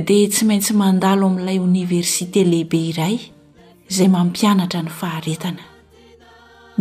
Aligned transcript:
di 0.00 0.26
tsy 0.26 0.42
maintsy 0.50 0.74
mandalo 0.74 1.28
amin'ilay 1.30 1.58
oniversité 1.62 2.42
lehibe 2.42 2.78
iray 2.90 3.14
izay 3.90 4.08
mampianatra 4.10 4.80
ny 4.82 4.90
faharetana 5.00 5.62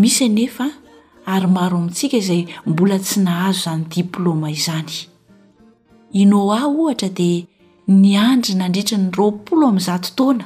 misy 0.01 0.25
anefa 0.29 0.65
ary 1.33 1.47
maro 1.55 1.77
amintsika 1.77 2.15
izay 2.21 2.41
mbola 2.69 2.97
tsy 3.05 3.17
nahazo 3.21 3.57
izany 3.59 3.83
diplôma 3.93 4.47
izany 4.57 4.93
inoa 6.21 6.57
ohatra 6.73 7.09
dia 7.19 7.45
nyandry 8.01 8.53
nandritra 8.59 8.97
ny 8.97 9.07
roapolo 9.17 9.63
ami'zatotaoana 9.69 10.45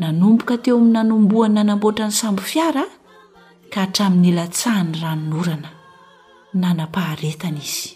nanomboka 0.00 0.54
teo 0.62 0.76
amin'n 0.80 0.92
nanombohany 0.96 1.54
nanamboatra 1.56 2.04
ny 2.12 2.12
sambyfiara 2.22 2.84
ka 3.72 3.80
hatramin'ny 3.84 4.28
ilatsahany 4.32 4.92
ranon 5.02 5.32
orana 5.40 5.70
nana-paharetana 6.60 7.60
izy 7.66 7.88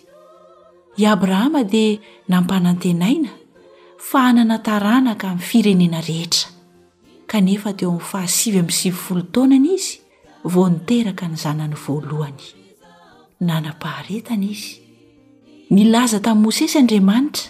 i 0.96 1.02
abrahama 1.12 1.60
dia 1.72 2.00
nampanantenaina 2.32 3.43
fahnana 4.10 4.58
taranaka 4.68 5.28
min'ny 5.32 5.44
firenena 5.48 6.00
rehetra 6.08 6.48
kanefa 7.30 7.70
teo 7.78 7.88
amin'ny 7.90 8.06
fahasivy 8.10 8.58
amin'nysivy 8.64 8.98
folo 9.04 9.22
taonana 9.34 9.70
izy 9.78 9.92
vo 10.52 10.62
niteraka 10.74 11.24
ny 11.30 11.36
zanany 11.44 11.76
voalohany 11.84 12.44
nana-paharetana 13.48 14.46
izy 14.54 14.70
nylaza 15.76 16.18
tamin'i 16.26 16.42
mosesy 16.44 16.76
andriamanitra 16.82 17.48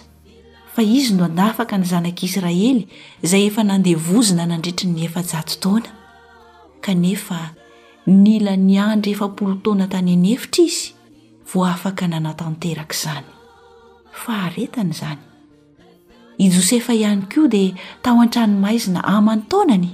fa 0.73 0.81
izy 0.97 1.11
no 1.19 1.27
na 1.37 1.43
afaka 1.51 1.75
ny 1.81 1.85
zanak'israely 1.93 2.83
izay 3.25 3.43
efa 3.49 3.63
nandevozina 3.71 4.43
nandretry'ny 4.51 4.99
efajato 5.07 5.55
taona 5.63 5.91
kanefa 6.85 7.39
nila 8.25 8.53
ny 8.67 8.73
andry 8.89 9.11
efapolotaona 9.15 9.85
tany 9.93 10.09
anyefitra 10.17 10.63
izy 10.71 10.83
vo 11.49 11.59
afaka 11.73 12.03
nanatanteraka 12.13 12.93
izany 12.99 13.27
faharetany 14.23 14.93
zany 15.01 15.23
i 16.37 16.49
josefa 16.49 16.93
ihany 16.93 17.21
koa 17.35 17.47
dia 17.47 17.75
tao 18.01 18.19
an-trano 18.21 18.59
maaizina 18.59 19.03
amany 19.15 19.41
taonany 19.51 19.89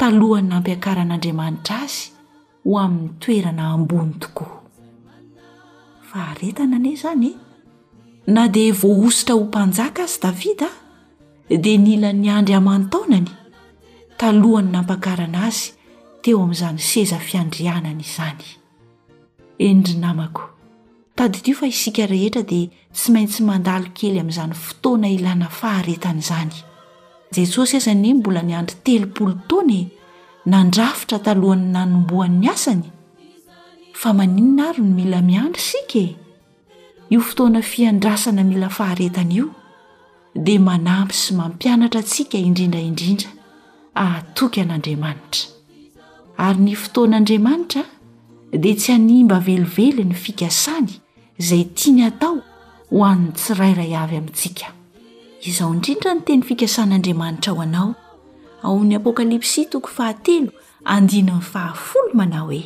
talohany 0.00 0.48
nampiakaran'andriamanitra 0.52 1.76
azy 1.84 2.00
ho 2.64 2.78
amin'ny 2.84 3.10
toerana 3.20 3.62
ambony 3.74 4.12
tokoa 4.22 4.52
fa 6.10 6.18
aretana 6.30 6.76
ane 6.76 6.88
izany 6.92 7.26
e. 7.28 7.32
na 8.32 8.48
dia 8.48 8.72
voaositra 8.72 9.34
ho 9.34 9.44
mpanjaka 9.44 10.02
azy 10.02 10.20
davida 10.22 10.70
a 11.50 11.56
dia 11.56 11.78
nilany 11.78 12.28
andry 12.30 12.54
hamany 12.54 12.86
taonany 12.90 13.30
talohany 14.16 14.70
nampakarana 14.72 15.44
azy 15.46 15.72
teo 16.22 16.38
amin'izany 16.42 16.78
seza 16.78 17.18
fiandrianana 17.18 18.00
izany 18.06 18.44
endri 19.58 19.94
namako 20.04 20.57
tady 21.18 21.38
tio 21.40 21.54
fa 21.54 21.66
isika 21.66 22.06
rehetra 22.06 22.42
dia 22.42 22.66
tsy 22.94 23.12
maintsy 23.12 23.42
mandalo 23.48 23.88
kely 23.98 24.18
amin'izany 24.22 24.54
fotoana 24.66 25.08
ilana 25.16 25.46
faharetany 25.60 26.18
izany 26.22 26.54
jeso 27.36 27.62
saany 27.84 28.10
mbola 28.18 28.42
niandry 28.48 28.76
telopolo 28.86 29.34
taony 29.48 29.74
e? 29.82 29.86
nandrafitra 30.52 31.18
talohany 31.26 31.64
nanomboan'ny 31.76 32.46
asany 32.54 32.86
fa 34.00 34.08
maninona 34.18 34.64
ary 34.70 34.82
no 34.86 34.90
mila 35.00 35.20
miandry 35.30 35.62
isik 35.64 35.90
e? 36.04 36.06
io 37.12 37.20
fotoana 37.28 37.60
fiandrasana 37.72 38.42
mila 38.52 38.68
faharetana 38.78 39.32
io 39.38 39.46
dia 40.46 40.60
manampy 40.68 41.14
sy 41.22 41.30
mampianatra 41.40 42.00
antsika 42.02 42.36
indrindraindrindra 42.48 43.30
ahtoky 44.06 44.60
an'andriamanitra 44.60 45.44
ary 46.46 46.60
ny 46.68 46.74
fotoan'andriamanitra 46.84 47.82
di 48.64 48.70
tsy 48.80 48.92
animba 49.00 49.40
velively 49.50 50.04
ny 50.04 50.14
fikasany 50.26 50.94
zay 51.38 51.64
tiany 51.74 52.02
atao 52.04 52.36
ho 52.90 53.04
an'ny 53.06 53.30
tsi 53.34 53.54
rairay 53.54 53.94
avy 53.94 54.16
amintsika 54.16 54.66
izao 55.46 55.70
indrindra 55.74 56.14
no 56.14 56.20
teny 56.26 56.42
fikasan'andriamanitra 56.42 57.52
ho 57.54 57.60
anao 57.62 57.94
aon'ny 58.62 58.96
apôkalipsy 58.98 59.68
toko 59.70 59.86
fahatelo 59.88 60.50
andinan 60.84 61.40
fahafolo 61.40 62.10
mana 62.14 62.40
hoe 62.40 62.60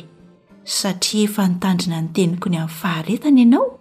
satria 0.65 1.23
efa 1.29 1.47
nitandrina 1.47 2.01
ny 2.01 2.09
teniko 2.15 2.49
ny 2.49 2.57
amin'ny 2.57 2.75
faharetany 2.79 3.39
ianao 3.43 3.79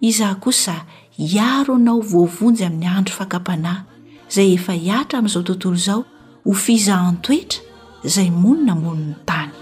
izaho 0.00 0.34
kosa 0.42 0.74
hiaro 1.16 1.74
anao 1.78 2.00
voavonjy 2.00 2.66
amin'ny 2.66 2.86
andro 2.90 3.14
fakapanahy 3.14 3.82
zay 4.28 4.52
efa 4.58 4.72
hiatra 4.72 5.18
ami'izao 5.22 5.42
tontolo 5.46 5.76
izao 5.78 6.04
ho 6.44 6.52
fizahan-toetra 6.52 7.60
izay 8.04 8.30
monina 8.30 8.74
moniny 8.74 9.14
tany 9.24 9.52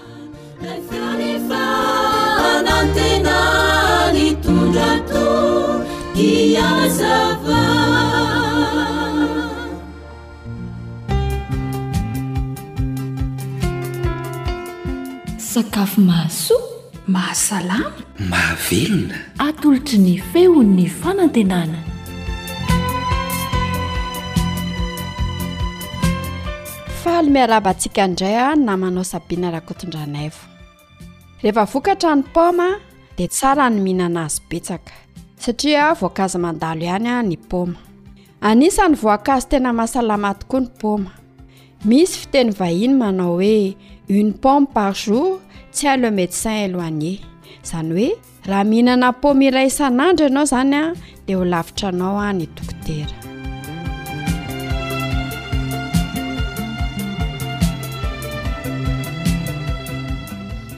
sakafo 15.37 16.01
mahaso 16.01 16.61
mahasalana 17.07 17.91
mahavelona 18.29 19.15
atolotry 19.47 19.97
ny 20.05 20.15
feon'ny 20.33 20.85
fanantenana 21.01 21.79
faalme 27.03 27.39
araba 27.45 27.71
ntsikaindray 27.77 28.35
a 28.37 28.41
ah, 28.49 28.55
namanao 28.67 29.05
sabiana 29.11 29.53
raha 29.53 29.65
ko 29.67 29.73
tondranaayfo 29.79 30.41
rehefa 31.45 31.63
vokatrany 31.71 32.23
poma 32.33 32.67
de 33.17 33.25
tsara 33.33 33.65
ny 33.73 33.77
mihinana 33.85 34.21
azy 34.27 34.41
petsaka 34.49 34.93
satria 35.43 35.83
voakaza 35.99 36.37
mandalo 36.43 36.81
ihany 36.89 37.07
a 37.13 37.21
ny 37.29 37.35
paoma 37.49 37.77
anisany 38.47 38.95
voankazo 39.01 39.47
tena 39.49 39.69
mahasalama 39.77 40.31
tokoa 40.39 40.61
ny 40.61 40.69
paoma 40.81 41.11
misy 41.87 42.13
fiteny 42.19 42.49
vahiny 42.59 42.95
manao 43.01 43.33
hoe 43.41 43.77
une 44.15 44.31
pomme 44.43 44.67
par 44.75 44.93
jour 45.01 45.39
tsy 45.71 45.87
ain 45.87 45.99
le 46.03 46.09
médecin 46.19 46.55
éloiner 46.65 47.17
izany 47.65 47.93
hoe 47.93 48.11
raha 48.49 48.63
mihinana 48.69 49.09
paoma 49.21 49.43
iray 49.47 49.67
isan'andro 49.73 50.25
ianao 50.27 50.45
zany 50.53 50.75
a 50.81 50.83
dea 51.27 51.37
ho 51.37 51.45
lavitra 51.51 51.89
anao 51.89 52.17
a 52.25 52.33
ny 52.33 52.45
dokotera 52.55 53.15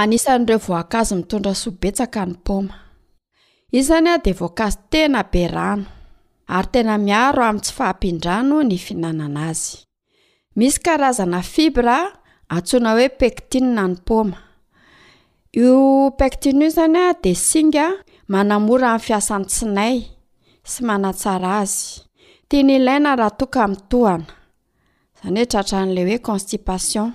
anisanyireo 0.00 0.58
voakazo 0.66 1.14
mitondra 1.18 1.54
so 1.60 1.68
betsaka 1.80 2.20
ny 2.26 2.34
poma 2.46 2.74
izany 3.78 4.08
a 4.14 4.18
dia 4.24 4.34
voankazo 4.40 4.78
tena 4.92 5.20
be 5.32 5.44
rano 5.54 5.86
ary 6.48 6.68
tena 6.72 6.96
miaro 6.98 7.42
amin' 7.44 7.62
tsy 7.62 7.72
fahampindrano 7.76 8.56
ny 8.68 8.76
fihinanana 8.78 9.40
azy 9.50 9.76
misy 10.56 10.78
karazana 10.84 11.38
fibra 11.52 11.96
antsona 12.54 12.88
hoe 12.96 13.06
pektina 13.20 13.82
ny 13.90 13.94
paoma 14.06 14.38
io 15.60 15.72
pektina 16.18 16.62
io 16.64 16.68
izany 16.70 16.96
a 17.04 17.14
de 17.22 17.32
singa 17.48 17.84
manamora 18.32 18.88
ainny 18.92 19.04
fiasantsinay 19.06 19.96
sy 20.70 20.80
manatsara 20.88 21.50
azy 21.64 21.78
tiany 22.48 22.70
ilaina 22.78 23.10
raha 23.20 23.32
toka 23.40 23.62
miintohana 23.70 24.26
izany 25.16 25.36
hoe 25.38 25.46
tratraan'le 25.52 26.00
hoe 26.08 26.18
constipation 26.28 27.06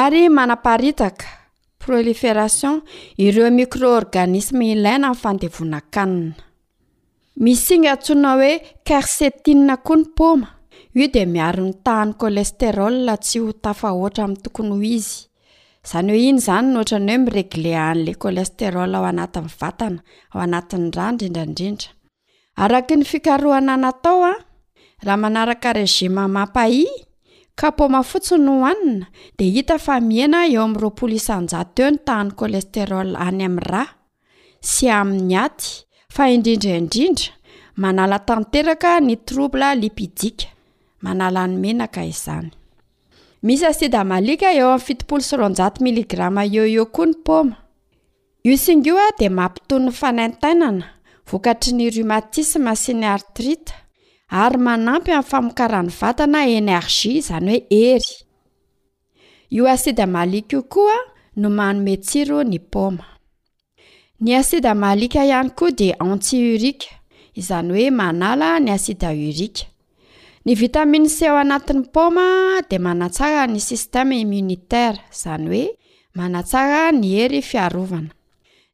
ary 0.00 0.22
manamparitaka 0.36 1.26
proliferation 1.82 2.74
ireo 3.24 3.48
micro 3.58 3.88
organisme 4.00 4.62
ilaina 4.74 5.08
n'fandevonakanina 5.12 6.34
misinga 7.36 7.94
ntsona 7.96 8.30
hoe 8.38 8.50
karseti 8.86 9.52
koa 9.54 9.76
ny 9.98 10.04
poma 10.16 10.46
io 10.94 11.08
dia 11.08 11.26
miaro 11.26 11.64
ny 11.64 11.74
tahany 11.82 12.14
kolesterol 12.14 13.10
tsy 13.18 13.38
ho 13.40 13.52
tafa 13.52 13.92
oatra 13.92 14.24
amin'ny 14.24 14.42
tokony 14.42 14.70
ho 14.70 14.78
izy 14.78 15.26
izany 15.84 16.10
eo 16.10 16.16
iny 16.18 16.38
izany 16.38 16.66
nooatra 16.70 16.98
ny 17.02 17.10
hoe 17.10 17.18
miregle 17.24 17.74
an'la 17.74 18.14
kolesterol 18.14 18.94
ao 18.94 19.04
anatin'ny 19.04 19.50
vatana 19.60 19.98
ao 20.32 20.40
anatin'ny 20.44 20.92
ra 20.94 21.10
ndrindraindrindra 21.12 21.90
araka 22.56 22.94
ny 22.96 23.04
fikarohana 23.04 23.76
na 23.82 23.90
atao 23.90 24.22
a 24.30 24.34
raha 25.02 25.16
manaraka 25.16 25.72
regima 25.74 26.28
mampahi 26.28 26.86
ka 27.58 27.72
poma 27.74 28.02
fotsi 28.02 28.38
ny 28.38 28.46
hohanina 28.46 29.10
dia 29.36 29.50
hita 29.50 29.78
fa 29.82 29.98
mihena 30.00 30.46
eo 30.46 30.62
ami'nyroapol 30.62 31.10
isnjateo 31.18 31.90
no 31.90 31.98
tahany 31.98 32.30
kolesterol 32.38 33.18
any 33.18 33.42
amin'ny 33.42 33.66
ra 33.72 33.84
sy 34.62 34.86
amin'ny 34.86 35.34
aty 35.34 35.83
fa 36.14 36.28
indrindraindrindra 36.30 37.32
manala 37.76 38.18
tanteraka 38.26 39.00
ny 39.00 39.16
troubla 39.26 39.74
lipidika 39.74 40.46
manala 41.02 41.46
nomenaka 41.46 42.02
izany 42.12 42.50
misy 43.42 43.64
asida 43.70 44.04
malika 44.04 44.48
eo 44.54 44.68
amin'ny 44.70 44.84
fitopolo 44.86 45.22
soronjaty 45.28 45.82
miligrama 45.84 46.42
eo 46.46 46.64
eo 46.70 46.86
koa 46.86 47.06
ny 47.06 47.14
paoma 47.26 47.56
io 48.46 48.56
singoa 48.56 49.06
di 49.18 49.28
mampitony 49.28 49.84
ny 49.84 49.92
fanaintainana 50.00 50.86
vokatry 51.30 51.72
ny 51.74 51.90
romatisma 51.90 52.76
sy 52.76 52.92
ny 52.94 53.06
artrita 53.06 53.74
ary 54.28 54.58
manampy 54.58 55.10
amin'ny 55.10 55.30
famokarany 55.30 55.90
vatana 56.00 56.46
energia 56.46 57.10
izany 57.18 57.46
hoe 57.46 57.64
ery 57.70 58.14
io 59.50 59.66
asida 59.66 60.06
malika 60.06 60.56
io 60.56 60.62
koa 60.62 60.94
no 61.36 61.50
manometsiro 61.50 62.42
ny 62.44 62.58
paoma 62.58 63.06
ny 64.20 64.30
asida 64.38 64.74
malika 64.74 65.24
ihany 65.26 65.50
koa 65.58 65.70
dia 65.74 65.96
anti 65.98 66.38
urika 66.54 66.86
izany 67.34 67.70
hoe 67.74 67.90
manala 67.90 68.60
ny 68.62 68.70
aside 68.72 69.06
urika 69.10 69.66
ny 70.44 70.54
vitaminy 70.54 71.08
ce 71.08 71.26
ao 71.28 71.36
anatin'ny 71.36 71.88
paoma 71.92 72.60
de 72.70 72.78
manatsara 72.78 73.46
ny 73.50 73.58
sistema 73.58 74.14
immunitaira 74.14 75.02
izany 75.12 75.46
hoe 75.50 75.64
manatsara 76.16 76.92
ny 76.94 77.06
ery 77.22 77.42
fiarovana 77.42 78.10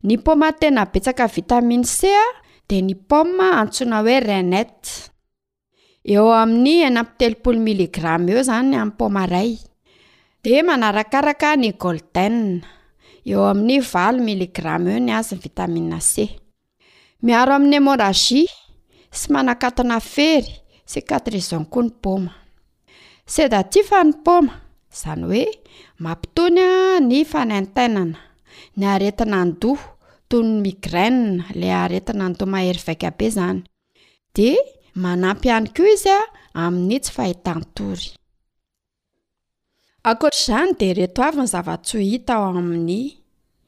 ny 0.05 0.15
paoma 0.25 0.53
tena 0.61 0.85
betsaka 0.93 1.27
vitamine 1.27 1.85
ce 1.99 2.11
a 2.25 2.27
de 2.69 2.77
ny 2.83 2.95
paomma 3.09 3.47
antsoina 3.61 4.01
hoe 4.03 4.21
rainete 4.21 4.89
eo 6.05 6.29
amin'ny 6.43 6.85
enampitelopolo 6.89 7.59
miligramma 7.67 8.31
eo 8.33 8.41
izany 8.45 8.75
amin'ny 8.77 8.97
pomaray 8.99 9.51
de 10.45 10.53
manarakaraka 10.63 11.57
ny 11.57 11.73
goldan 11.81 12.37
eo 13.29 13.41
amin'ny 13.51 13.77
valy 13.93 14.19
miligrama 14.27 14.89
eo 14.95 15.01
ny 15.07 15.13
azyny 15.19 15.41
vitamina 15.47 15.99
c 16.13 16.15
miaro 17.27 17.53
amin'ny 17.57 17.77
emoragia 17.81 18.47
sy 19.19 19.27
manakatina 19.35 19.97
fery 20.15 20.49
sy 20.91 20.99
katrizonkoa 21.11 21.83
ny 21.87 21.91
poma 22.03 22.33
sedatifa 23.35 23.99
ny 24.07 24.13
poma 24.25 24.55
izany 24.93 25.23
hoe 25.31 25.45
mampitony 26.05 26.59
a 26.65 26.69
ny 27.09 27.19
fanantanana 27.33 28.19
ny 28.79 28.83
aretina 28.95 29.37
andoa 29.45 29.83
tony 30.31 30.51
migrana 30.65 31.45
lay 31.61 31.75
aretina 31.85 32.23
andoa 32.29 32.49
maheryvaka 32.55 33.09
be 33.19 33.25
izany 33.31 33.59
de 34.37 34.49
manampy 35.03 35.49
hany 35.55 35.69
koa 35.77 35.91
izy 35.95 36.13
a 36.19 36.19
amin'n'y 36.65 36.97
tsy 37.03 37.11
fahitantory 37.17 38.09
akoatraizany 40.09 40.73
de 40.81 40.87
reto 40.97 41.21
avy 41.23 41.43
ny 41.45 41.47
zava-tso 41.53 41.99
hita 42.01 42.35
ao 42.39 42.45
amin'ny 42.61 43.01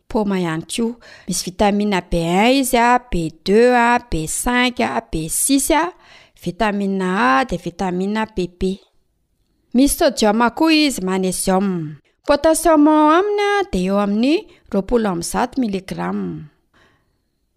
poma 0.09 0.39
ihany 0.41 0.63
ko 0.65 0.87
misy 1.29 1.43
vitamina 1.51 1.99
bu 2.13 2.23
izy 2.59 2.79
a 2.89 2.93
b 3.11 3.29
de 3.47 3.61
a 3.77 3.89
bcinq 4.11 4.79
b 5.11 5.29
six 5.29 5.69
a 5.83 5.85
vitamine 6.43 7.05
a 7.25 7.45
de 7.49 7.57
vitamina 7.67 8.23
bb 8.35 8.61
misy 9.75 9.95
sodiom 9.99 10.41
koa 10.59 10.73
izy 10.87 11.03
manesium 11.09 11.67
potasiom 12.27 12.87
aminy 13.19 13.45
a 13.51 13.53
de 13.73 13.79
eo 13.87 13.97
amin'ny 14.05 14.35
roapolo 14.73 15.09
amyzato 15.15 15.55
milligrame 15.61 16.27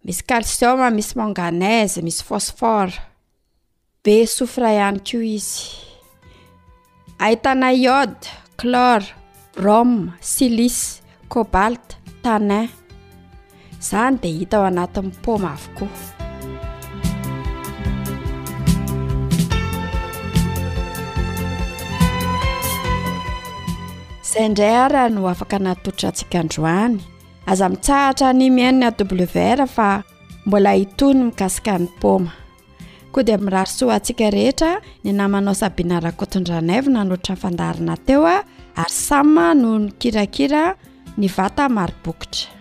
misy 0.04 0.20
calciom 0.28 0.78
misy 0.96 1.14
manganaze 1.18 2.00
misy 2.06 2.20
phoshora 2.28 3.00
be 4.02 4.14
soufra 4.34 4.68
ihany 4.76 5.00
ko 5.08 5.16
izy 5.38 5.56
aitana 7.24 7.72
yôd 7.84 8.20
clora 8.58 9.06
bro 9.56 9.84
silisy 10.20 10.88
kobalte 11.32 11.96
tanin 12.24 12.68
izany 13.80 14.16
dia 14.22 14.34
hita 14.38 14.56
ao 14.58 14.64
anatin'ny 14.70 15.10
poma 15.24 15.50
avokoa 15.56 16.04
zay 24.30 24.48
ndray 24.48 24.76
ara 24.84 25.02
no 25.14 25.20
afaka 25.32 25.58
natoritra 25.64 26.08
antsikandroany 26.10 26.94
aza 27.50 27.66
mitsaratra 27.72 28.28
nimyaniny 28.40 28.86
awr 28.88 29.60
fa 29.76 29.88
mbola 30.46 30.70
itony 30.84 31.18
mikasika 31.28 31.72
ny 31.78 31.86
poma 32.00 32.32
koa 33.16 33.24
dia 33.24 33.38
mi'rahasoa 33.40 33.94
antsika 33.96 34.26
rehetra 34.30 34.70
ny 35.04 35.08
anamanao 35.14 35.54
sabiana 35.56 35.96
rakotondranavna 36.04 37.00
noatra 37.08 37.34
ny 37.34 37.40
fandarana 37.44 37.94
teo 38.06 38.24
a 38.28 38.36
ary 38.82 38.90
sama 39.08 39.44
no 39.60 39.70
nykirakira 39.84 40.62
ny 41.16 41.26
vata 41.36 41.64
marobokotra 41.76 42.52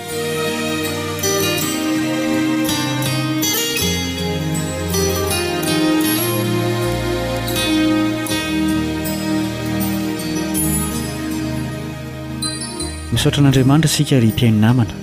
misotran'andriamanitra 13.12 13.90
sika 13.98 14.14
ryh 14.20 14.28
impiainonamana 14.34 14.94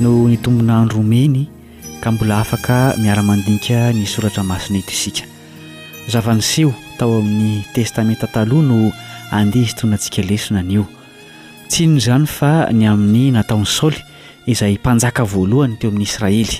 no 0.00 0.26
ny 0.28 0.36
tombonandro 0.42 0.98
omeny 1.00 1.44
ka 2.02 2.10
mbola 2.12 2.38
afaka 2.40 2.94
miara-mandika 2.98 3.92
ny 3.94 4.06
soratra 4.06 4.42
masina 4.42 4.78
eto 4.78 4.90
isika 4.90 5.24
zavanyseo 6.10 6.74
tao 6.98 7.18
amin'ny 7.18 7.62
testamentatalha 7.74 8.62
no 8.62 8.90
andeh 9.30 9.62
iztoanantsika 9.62 10.22
lesna 10.22 10.62
niotinyzany 10.62 12.26
fa 12.26 12.66
ny 12.72 12.86
amin'ny 12.90 13.30
nataon'ny 13.38 13.66
saly 13.66 13.98
izaympanjaka 14.46 15.22
voalohany 15.24 15.76
teo 15.78 15.90
amin'ny 15.90 16.04
israely 16.08 16.56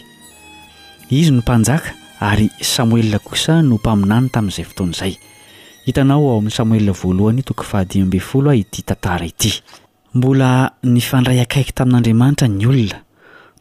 izynyanjaa 1.10 1.82
arysamoel 2.20 3.18
osa 3.32 3.62
no 3.62 3.74
mpaminany 3.80 4.30
tamin'zay 4.30 4.64
fotonzayhitao 4.64 6.10
ao 6.12 6.38
amn'ny 6.38 6.54
samoel 6.54 6.92
voalohany 7.02 7.42
tokadiby 7.42 8.20
folo 8.20 8.50
a 8.50 8.54
ityttaaitmbola 8.54 10.50
ny 10.84 11.00
fandray 11.00 11.40
akaiky 11.40 11.72
tamin'andriamanitra 11.74 12.48
nyolona 12.48 13.00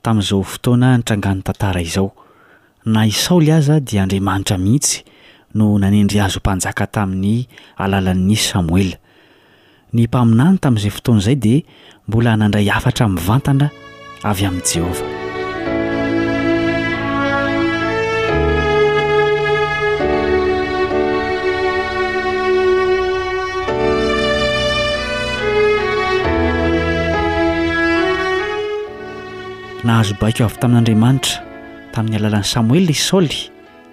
tamin'izao 0.06 0.44
fotoana 0.52 0.88
nitrangano 1.00 1.42
tantara 1.48 1.82
izao 1.82 2.10
na 2.86 3.06
i 3.08 3.12
saoly 3.12 3.48
aza 3.58 3.80
dia 3.80 4.04
andriamanitra 4.04 4.58
mihitsy 4.60 5.00
no 5.56 5.78
nanendry 5.80 6.20
azo 6.20 6.40
mpanjaka 6.44 6.86
tamin'ny 6.94 7.48
alalan'ny 7.84 8.36
samoela 8.50 8.98
ny 9.96 10.04
mpaminany 10.10 10.60
tamin'izay 10.62 10.94
fotoana 10.98 11.24
izay 11.24 11.40
dia 11.40 11.66
mbola 12.08 12.36
nandray 12.38 12.68
afatra 12.70 13.08
min'nvantana 13.10 13.72
avy 14.28 14.44
amin'ni 14.52 14.68
jehovah 14.76 15.13
azo 30.00 30.16
bako 30.20 30.44
avy 30.48 30.58
tamin'andriamanitra 30.62 31.36
tamin'ny 31.94 32.16
alalan'ny 32.18 32.44
samoel 32.52 32.88
i 32.90 32.94
saly 32.96 33.38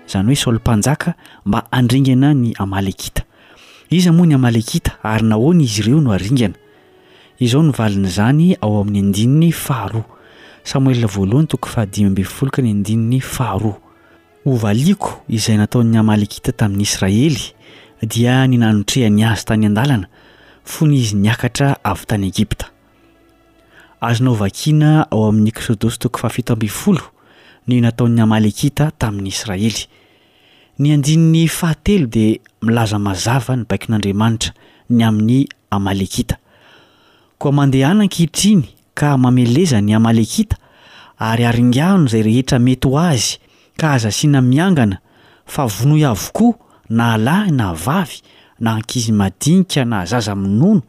zany 0.09 0.27
hoe 0.31 0.35
saly 0.43 0.57
mpanjaka 0.65 1.11
mba 1.47 1.61
andringana 1.79 2.29
ny 2.41 2.49
amalekita 2.65 3.23
izy 3.97 4.11
moa 4.17 4.27
ny 4.31 4.35
amalekita 4.39 4.93
ary 5.11 5.25
nahoana 5.31 5.63
izy 5.67 5.81
ireo 5.83 6.01
no 6.05 6.11
aringana 6.17 6.55
izao 7.47 7.63
novalin'zany 7.67 8.49
ao 8.63 8.73
amin'ny 8.81 8.99
andininy 9.09 9.51
farosamoelvalny 9.65 11.47
tok 11.53 11.67
fdiyblkany 11.75 12.73
yarovaiako 12.87 15.23
izay 15.39 15.57
nataon'ny 15.63 15.99
amalekita 16.05 16.53
tamin'ny 16.61 16.83
israely 16.89 17.43
dia 18.15 18.39
ninanotrehany 18.49 19.23
azy 19.33 19.45
tany 19.51 19.67
an-dalana 19.71 20.09
fony 20.75 20.95
izy 21.03 21.17
niakatra 21.25 21.77
avy 21.93 22.05
tany 22.13 22.27
egipta 22.33 22.67
azonao 24.01 24.35
vakiana 24.39 25.07
ao 25.11 25.29
amin'ny 25.29 25.51
eksodôsy 25.53 25.99
toko 26.01 26.19
faafito 26.23 26.53
ambyfolo 26.57 27.03
ny 27.69 27.81
nataon'ny 27.85 28.23
amalekita 28.25 28.91
tamin'ny 29.01 29.29
israely 29.29 29.87
ny 30.81 30.93
andininy 30.95 31.43
fahatelo 31.53 32.07
dia 32.09 32.39
milaza 32.65 32.99
mazava 32.99 33.57
ny 33.61 33.65
baki 33.69 33.91
n'andriamanitra 33.93 34.53
ny 34.97 35.03
amin'ny 35.05 35.41
amalekita 35.77 36.39
koa 37.41 37.53
mandehana 37.59 38.05
ankihitriny 38.07 38.65
ka 38.97 39.17
mamelezany 39.21 39.93
amalekita 40.01 40.57
ary 41.19 41.45
aringano 41.51 42.09
izay 42.09 42.23
rehetra 42.25 42.59
mety 42.59 42.89
ho 42.89 42.97
azy 43.05 43.37
ka 43.81 43.93
azasiana 43.97 44.41
miangana 44.41 44.97
fa 45.47 45.67
vonoy 45.69 46.05
avokoa 46.09 46.57
na 46.89 47.13
alahy 47.15 47.53
na 47.53 47.73
vavy 47.75 48.23
na 48.61 48.75
ankizy 48.79 49.13
madinika 49.13 49.85
na 49.85 50.05
zaza 50.05 50.35
minono 50.35 50.83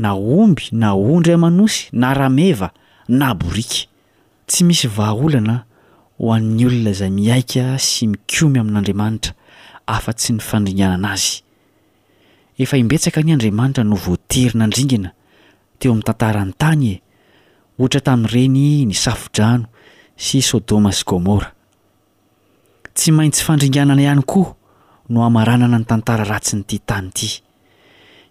na 0.00 0.14
omby 0.16 0.62
na 0.72 0.94
ondry 0.96 1.32
amanosy 1.36 1.90
na 2.00 2.08
rameva 2.16 2.68
na 3.20 3.28
borika 3.40 3.84
tsy 4.48 4.60
misy 4.66 4.88
vahaolana 4.96 5.56
ho 6.18 6.26
an'ny 6.34 6.62
olona 6.68 6.90
izay 6.94 7.10
miaika 7.20 7.64
sy 7.88 8.02
mikomy 8.12 8.56
amin'andriamanitra 8.62 9.32
afa-tsy 9.94 10.30
ny 10.34 10.40
fandringanana 10.48 11.08
azy 11.16 11.34
efa 12.62 12.74
imbetsaka 12.82 13.18
ny 13.22 13.30
andriamanitra 13.34 13.82
no 13.90 13.96
voaterina 14.04 14.64
andringana 14.66 15.10
teo 15.78 15.90
amin'ny 15.92 16.06
tantarany 16.06 16.52
tany 16.62 16.84
e 16.92 16.94
ohatra 17.80 18.00
tamin'nyireny 18.00 18.86
ny 18.90 18.94
safodrano 19.04 19.66
sy 20.24 20.38
sodoma 20.48 20.90
sy 20.98 21.02
gomora 21.10 21.48
tsy 22.96 23.10
maintsy 23.16 23.42
fandringanana 23.46 24.02
ihany 24.06 24.24
koa 24.30 24.50
no 25.12 25.18
hamaranana 25.26 25.76
ny 25.80 25.84
tantara 25.90 26.24
ratsy 26.32 26.54
nyity 26.56 26.80
tany 26.88 27.08
ty 27.18 27.28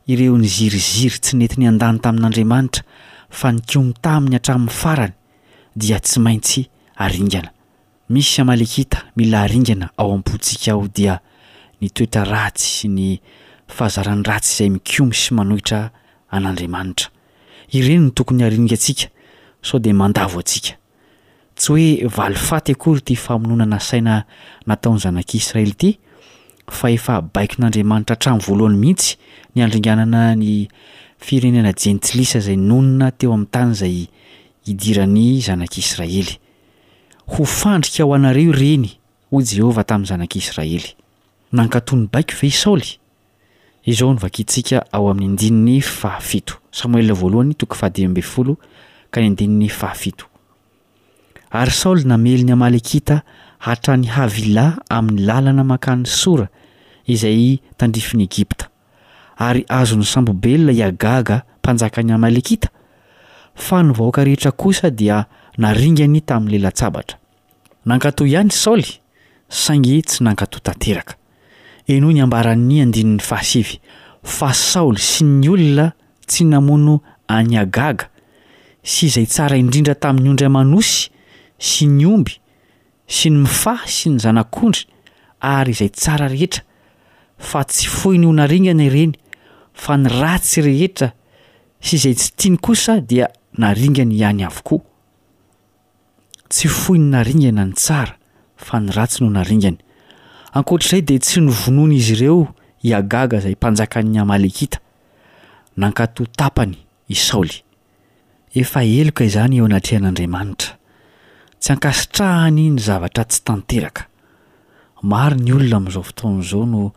ireo 0.09 0.37
ny 0.41 0.47
ziriziry 0.49 1.19
tsy 1.21 1.35
neti 1.37 1.59
ny 1.61 1.67
an-dany 1.69 1.99
tamin'andriamanitra 2.01 2.81
fa 3.29 3.51
ny 3.53 3.61
komy 3.61 3.91
taminy 4.01 4.39
atramin'ny 4.39 4.73
farany 4.73 5.13
dia 5.77 5.99
tsy 6.01 6.17
maintsy 6.23 6.63
aringana 6.97 7.51
misy 8.09 8.39
amalekita 8.41 9.03
mila 9.19 9.43
haringana 9.43 9.91
ao 10.01 10.09
am-potsika 10.15 10.73
aho 10.73 10.87
dia 10.97 11.19
nytoetra 11.81 12.23
ratsy 12.31 12.69
sy 12.79 12.89
ny 12.89 13.07
fahazarany 13.69 14.25
ratsy 14.25 14.55
izay 14.55 14.73
mikomy 14.79 15.13
sy 15.15 15.35
manohitra 15.37 15.81
an'andriamanitra 16.33 17.13
ireny 17.77 18.07
ny 18.07 18.11
tokony 18.17 18.43
aringatsika 18.49 19.13
sao 19.61 19.77
dea 19.79 19.93
mandavo 19.93 20.41
atsika 20.41 20.73
tsy 21.53 21.69
hoe 21.69 21.87
valifaty 22.17 22.73
akory 22.73 23.01
ty 23.05 23.13
famonoana 23.19 23.69
na 23.75 23.79
saina 23.79 24.23
nataony 24.67 25.05
zanak'israely 25.05 25.69
ity 25.77 25.95
fa 26.71 26.89
efa 26.91 27.21
baiko 27.21 27.55
n'andriamanitra 27.59 28.15
hatramnon 28.15 28.43
voalohany 28.45 28.77
mihitsy 28.77 29.15
ny 29.55 29.63
andringanana 29.63 30.21
ny 30.35 30.67
firenena 31.19 31.73
jentilis 31.75 32.35
zay 32.45 32.57
nonona 32.57 33.09
teo 33.17 33.33
amin'ny 33.33 33.49
tany 33.53 33.71
izay 33.71 33.97
idiran'ny 34.69 35.41
zanak'israely 35.41 36.37
ho 37.27 37.45
fandrika 37.45 38.03
ao 38.03 38.13
anareo 38.13 38.53
ireny 38.53 38.89
ho 39.31 39.41
jehovah 39.41 39.85
tamin'ny 39.85 40.07
zanak'israely 40.07 40.93
nankatony 41.51 42.07
baiko 42.11 42.35
ve 42.41 42.51
saoly 42.51 42.89
izao 43.85 44.13
no 44.13 44.19
vakitsika 44.19 44.83
ao 44.91 45.09
amin'ny 45.11 45.33
ndininy 45.33 45.81
fahafito 45.81 46.55
samoel 46.71 47.11
voalohanytokadbolo 47.13 48.57
ka 49.11 49.21
ny 49.21 49.29
ndininy 49.29 49.69
fahaito 49.69 50.25
ary 51.51 51.71
saoly 51.71 52.03
nameli 52.05 52.43
ny 52.43 52.53
amalekita 52.53 53.21
hatrany 53.59 54.07
havila 54.07 54.77
amin'ny 54.89 55.21
lalana 55.25 55.63
makan'ny 55.63 56.05
sora 56.05 56.47
izay 57.09 57.59
tandrifiny 57.77 58.23
egipta 58.29 58.69
ary 59.47 59.63
azon'ny 59.81 60.05
sambobelona 60.07 60.71
iagaga 60.75 61.37
mpanjaka 61.61 61.97
any 62.01 62.11
amalekita 62.13 62.69
fa 63.55 63.83
no 63.83 63.93
vahoaka 63.93 64.23
rehetra 64.27 64.51
kosa 64.51 64.89
dia 64.99 65.17
naringany 65.63 66.21
tamin'nylelatsabatra 66.29 67.17
nankatoha 67.89 68.29
ihany 68.33 68.51
saoly 68.63 68.89
saingy 69.63 70.01
tsy 70.07 70.19
nankatoa 70.23 70.61
tanteraka 70.67 71.13
eno 71.93 72.11
ny 72.11 72.19
ambaran'ny 72.23 72.81
andinin'ny 72.83 73.21
fahasevy 73.29 73.75
fa 74.23 74.53
saoly 74.53 74.99
sy 75.11 75.23
ny 75.23 75.49
olona 75.53 75.87
tsy 76.29 76.43
namono 76.45 76.95
any 77.27 77.57
agaga 77.57 78.05
sy 78.83 79.07
izay 79.09 79.25
tsara 79.27 79.57
indrindra 79.57 79.95
tamin'ny 79.95 80.29
ondry 80.29 80.45
amanosy 80.49 81.09
sy 81.57 81.87
ny 81.97 82.05
omby 82.05 82.37
sy 83.09 83.31
ny 83.33 83.41
mifah 83.45 83.81
sy 83.89 84.11
ny 84.13 84.19
zanak'ondry 84.23 84.85
ary 85.41 85.73
izay 85.75 85.89
tsara 85.89 86.27
rehetra 86.27 86.63
fa 87.39 87.63
tsy 87.63 87.87
foi 87.87 88.19
ny 88.19 88.27
ho 88.27 88.33
naringana 88.35 88.83
ireny 88.87 89.15
fa 89.73 89.95
ny 89.97 90.11
ratsy 90.11 90.61
rehetra 90.65 91.09
sy 91.81 91.95
izay 91.95 92.15
tsy 92.19 92.31
tiany 92.35 92.57
kosa 92.59 92.99
dia 93.01 93.29
naringany 93.57 94.11
ihany 94.19 94.43
avokoa 94.47 94.83
tsy 96.51 96.67
foy 96.69 96.99
ny 96.99 97.15
naringana 97.15 97.69
ny 97.69 97.73
tsara 97.79 98.17
fa 98.59 98.81
ny 98.83 98.91
ratsy 98.95 99.23
nho 99.23 99.31
naringany 99.37 99.79
ankoatra'zay 100.59 101.01
de 101.05 101.17
tsy 101.19 101.41
novonoana 101.47 101.95
izy 101.95 102.13
ireo 102.19 102.41
hiagaga 102.83 103.39
izay 103.39 103.55
mpanjakanny 103.55 104.19
amalekita 104.19 104.79
nankatotapany 105.79 106.75
i 107.07 107.15
saoly 107.15 107.63
efa 108.55 108.83
eloka 108.83 109.23
izany 109.23 109.59
eo 109.63 109.69
anatrehan'andriamanitra 109.69 110.75
tsy 111.59 111.71
ankasitrahany 111.71 112.67
ny 112.75 112.81
zavatra 112.83 113.23
tsy 113.23 113.41
tanteraka 113.47 114.03
maro 115.01 115.39
ny 115.39 115.55
olona 115.55 115.77
amin'izao 115.79 116.03
fotona 116.03 116.43
izao 116.43 116.65
no 116.67 116.91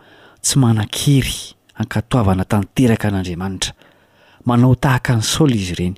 tsy 0.44 0.56
manan-kery 0.62 1.36
ankatoavana 1.80 2.44
tanteraka 2.52 3.08
n'andriamanitra 3.10 3.72
manao 4.46 4.74
tahaka 4.82 5.12
ny 5.18 5.22
saly 5.32 5.56
izy 5.62 5.72
ireny 5.74 5.94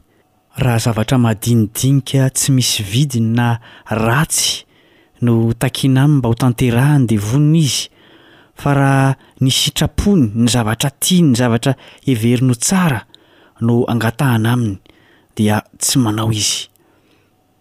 raha 0.63 0.79
zavatra 0.85 1.17
madinidinika 1.25 2.23
tsy 2.37 2.49
misy 2.57 2.83
vidiny 2.93 3.31
na 3.39 3.47
ratsy 3.89 4.65
no 5.25 5.53
takiana 5.61 6.01
aminy 6.03 6.19
mba 6.19 6.29
ho 6.29 6.35
tanterahany 6.35 7.05
devonina 7.11 7.59
izy 7.67 7.87
fa 8.61 8.75
raha 8.75 9.15
ny 9.41 9.51
sitrapony 9.51 10.27
ny 10.35 10.47
zavatra 10.49 10.91
ti 10.91 11.23
ny 11.23 11.35
zavatra 11.37 11.75
heverino 12.07 12.55
tsara 12.55 13.01
no 13.61 13.85
angatahana 13.89 14.53
aminy 14.53 14.77
dia 15.37 15.63
tsy 15.79 15.99
manao 15.99 16.33
izy 16.33 16.69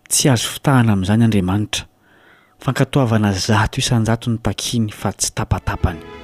tsy 0.10 0.30
azo 0.30 0.48
fitahana 0.56 0.94
amin'izany 0.94 1.24
andriamanitra 1.24 1.86
fankatoavana 2.60 3.32
zato 3.32 3.80
isanyjato 3.80 4.30
no 4.32 4.38
takiny 4.44 4.92
fa 4.92 5.12
tsy 5.16 5.32
tapatapany 5.34 6.23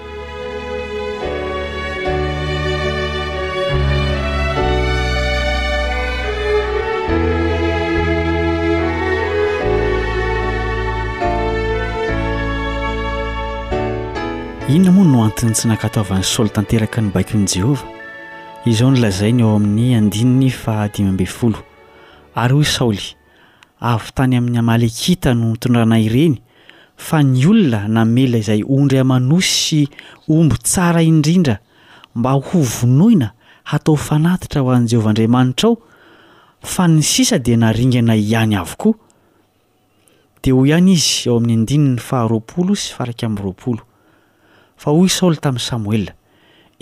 inona 14.73 14.91
moa 14.91 15.05
no 15.05 15.23
antiny 15.25 15.51
tsy 15.55 15.65
nakatovan'ny 15.67 16.23
saoly 16.23 16.49
tanteraka 16.53 17.01
ny 17.01 17.09
baikini 17.13 17.45
jehovah 17.49 17.83
iz 18.69 18.81
ao 18.83 18.91
no 18.91 18.99
lazainy 19.01 19.41
eo 19.41 19.55
amin'ny 19.55 19.95
andininy 19.97 20.49
fahdimyambefolo 20.53 21.57
ary 22.41 22.53
hoy 22.53 22.65
saoly 22.65 23.05
avy 23.81 24.11
tany 24.13 24.35
amin'ny 24.37 24.59
amalekita 24.61 25.33
no 25.33 25.49
mitondrana 25.53 25.97
ireny 25.99 26.35
fa 27.07 27.23
ny 27.23 27.47
olona 27.49 27.87
namela 27.87 28.37
izay 28.37 28.61
ondry 28.77 28.97
hamano 29.01 29.39
sy 29.41 29.87
ombo 30.27 30.55
tsara 30.61 31.01
indrindra 31.01 31.57
mba 32.15 32.31
hovonoina 32.51 33.31
hatao 33.63 33.95
fanatitra 33.95 34.61
ho 34.61 34.69
an'n' 34.69 34.87
jehovahandriamanitra 34.91 35.67
ao 35.73 35.77
fa 36.61 36.87
ny 36.87 37.01
sisa 37.01 37.39
di 37.39 37.57
naringana 37.57 38.13
ihany 38.15 38.55
avokoa 38.55 38.93
de 40.43 40.51
hoy 40.51 40.69
ihany 40.69 40.93
izy 40.93 41.25
eo 41.29 41.37
amin'ny 41.39 41.59
andininy 41.63 41.97
faharoapolo 42.09 42.75
sy 42.75 42.93
faraka 42.93 43.25
amin'ny 43.25 43.43
roapolo 43.45 43.88
fa 44.81 44.91
hoy 44.95 45.05
i 45.11 45.11
saoly 45.17 45.37
tamin'ny 45.45 45.65
samoela 45.69 46.13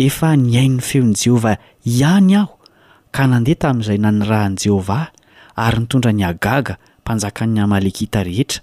efa 0.05 0.29
nyainy 0.37 0.81
feonii 0.89 1.17
jehovah 1.21 1.57
ihany 1.93 2.35
aho 2.41 2.53
ka 3.15 3.23
nandeha 3.31 3.57
tamin'izay 3.63 3.97
nanyrahani 4.05 4.59
jehovah 4.65 5.03
ary 5.63 5.79
nytondra 5.83 6.11
ny 6.17 6.21
agaga 6.31 6.73
mpanjakan'ny 7.03 7.59
amalekita 7.63 8.19
rehetra 8.29 8.61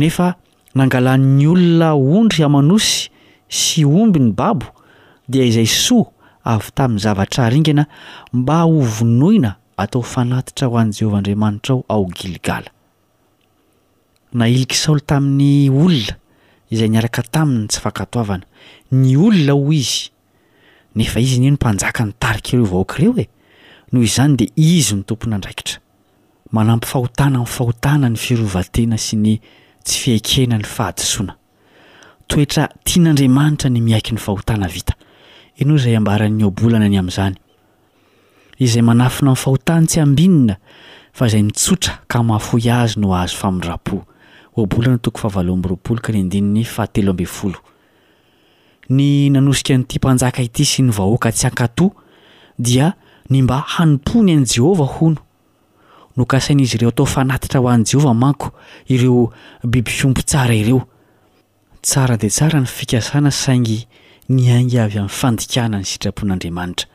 nefa 0.00 0.28
nangalan'ny 0.78 1.46
olona 1.54 1.90
ondry 2.16 2.44
hamanosy 2.46 2.92
sy 3.62 3.82
ombi 4.02 4.22
ny 4.22 4.30
babo 4.40 4.66
dia 5.32 5.44
izay 5.50 5.66
soa 5.80 6.06
avy 6.54 6.70
tamin'ny 6.78 7.02
zavatra 7.06 7.40
aringana 7.50 7.84
mba 8.32 8.60
hovonoina 8.72 9.56
atao 9.82 10.02
fanatitra 10.14 10.70
ho 10.70 10.78
an'y 10.82 10.94
jehovahandriamanitra 11.00 11.74
ao 11.74 11.84
ao 11.94 12.06
giligala 12.20 12.70
nailika 14.32 14.78
saoly 14.84 15.02
tamin'ny 15.12 15.52
olona 15.74 16.19
izay 16.72 16.88
niaraka 16.94 17.22
taminy 17.34 17.66
tsy 17.70 17.80
fankatoavana 17.84 18.46
ny 19.00 19.16
olona 19.26 19.54
ho 19.58 19.72
izy 19.82 20.08
nefa 20.98 21.18
izy 21.24 21.38
ny 21.42 21.48
no 21.50 21.54
mpanjaka 21.58 22.02
nytarika 22.08 22.50
ireo 22.54 22.66
vahoakareo 22.72 23.12
e 23.18 23.26
noho 23.90 24.04
izany 24.08 24.34
de 24.38 24.46
izy 24.76 24.94
ny 24.96 25.02
tompona 25.08 25.34
andraikitra 25.40 25.76
manampifahotana 26.56 27.36
in'fahotana 27.42 28.06
ny 28.12 28.18
firovatena 28.24 28.96
sy 29.06 29.14
ny 29.24 29.32
tsy 29.86 29.96
fiakena 30.04 30.56
ny 30.60 30.66
fahadisoana 30.74 31.34
toetra 32.30 32.64
tian'andriamanitra 32.86 33.68
ny 33.70 33.80
miaiky 33.88 34.12
ny 34.14 34.20
fahotana 34.26 34.66
vita 34.74 34.94
eno 35.60 35.72
izay 35.80 35.98
ambarany'nyobolana 35.98 36.86
ny 36.92 36.98
amin'izany 37.02 37.34
izay 38.64 38.84
manafina 38.86 39.34
infahotany 39.34 39.90
tsy 39.90 39.98
ambinina 40.04 40.54
fa 41.16 41.24
izay 41.26 41.42
mitsotra 41.48 41.92
ka 42.10 42.22
mafoy 42.22 42.70
azy 42.80 42.94
no 43.02 43.10
aazo 43.18 43.36
famirapo 43.42 44.04
oabolany 44.56 44.98
toko 44.98 45.18
fahavalohambyroapolo 45.18 46.00
ka 46.02 46.12
ny 46.12 46.20
andininy 46.24 46.64
fahatelo 46.64 47.10
ambyn 47.10 47.26
folo 47.26 47.58
ny 48.90 49.30
nanosika 49.30 49.76
nyity 49.76 49.98
mpanjaka 49.98 50.42
ity 50.42 50.64
sy 50.64 50.82
ny 50.82 50.90
vahoaka 50.92 51.30
tsy 51.32 51.46
ankatoh 51.46 51.90
dia 52.58 52.94
ny 53.30 53.42
mba 53.42 53.60
hanimpony 53.76 54.32
an' 54.34 54.44
jehova 54.46 54.84
hono 54.98 55.20
no 56.16 56.24
ka 56.26 56.40
sain'izy 56.40 56.76
ireo 56.80 56.88
atao 56.90 57.06
fanatitra 57.06 57.60
ho 57.60 57.68
an' 57.70 57.84
jehovah 57.86 58.14
manko 58.14 58.50
ireo 58.88 59.30
biby 59.64 59.90
fiompo 59.90 60.22
tsara 60.22 60.54
ireo 60.54 60.82
tsara 61.82 62.16
de 62.16 62.28
tsara 62.28 62.60
ny 62.60 62.66
fikasana 62.66 63.30
saingy 63.30 63.86
ny 64.28 64.50
aingy 64.50 64.78
avy 64.78 64.98
amin'nyfandikahana 64.98 65.78
ny 65.78 65.84
sitrapon'andriamanitra 65.86 66.88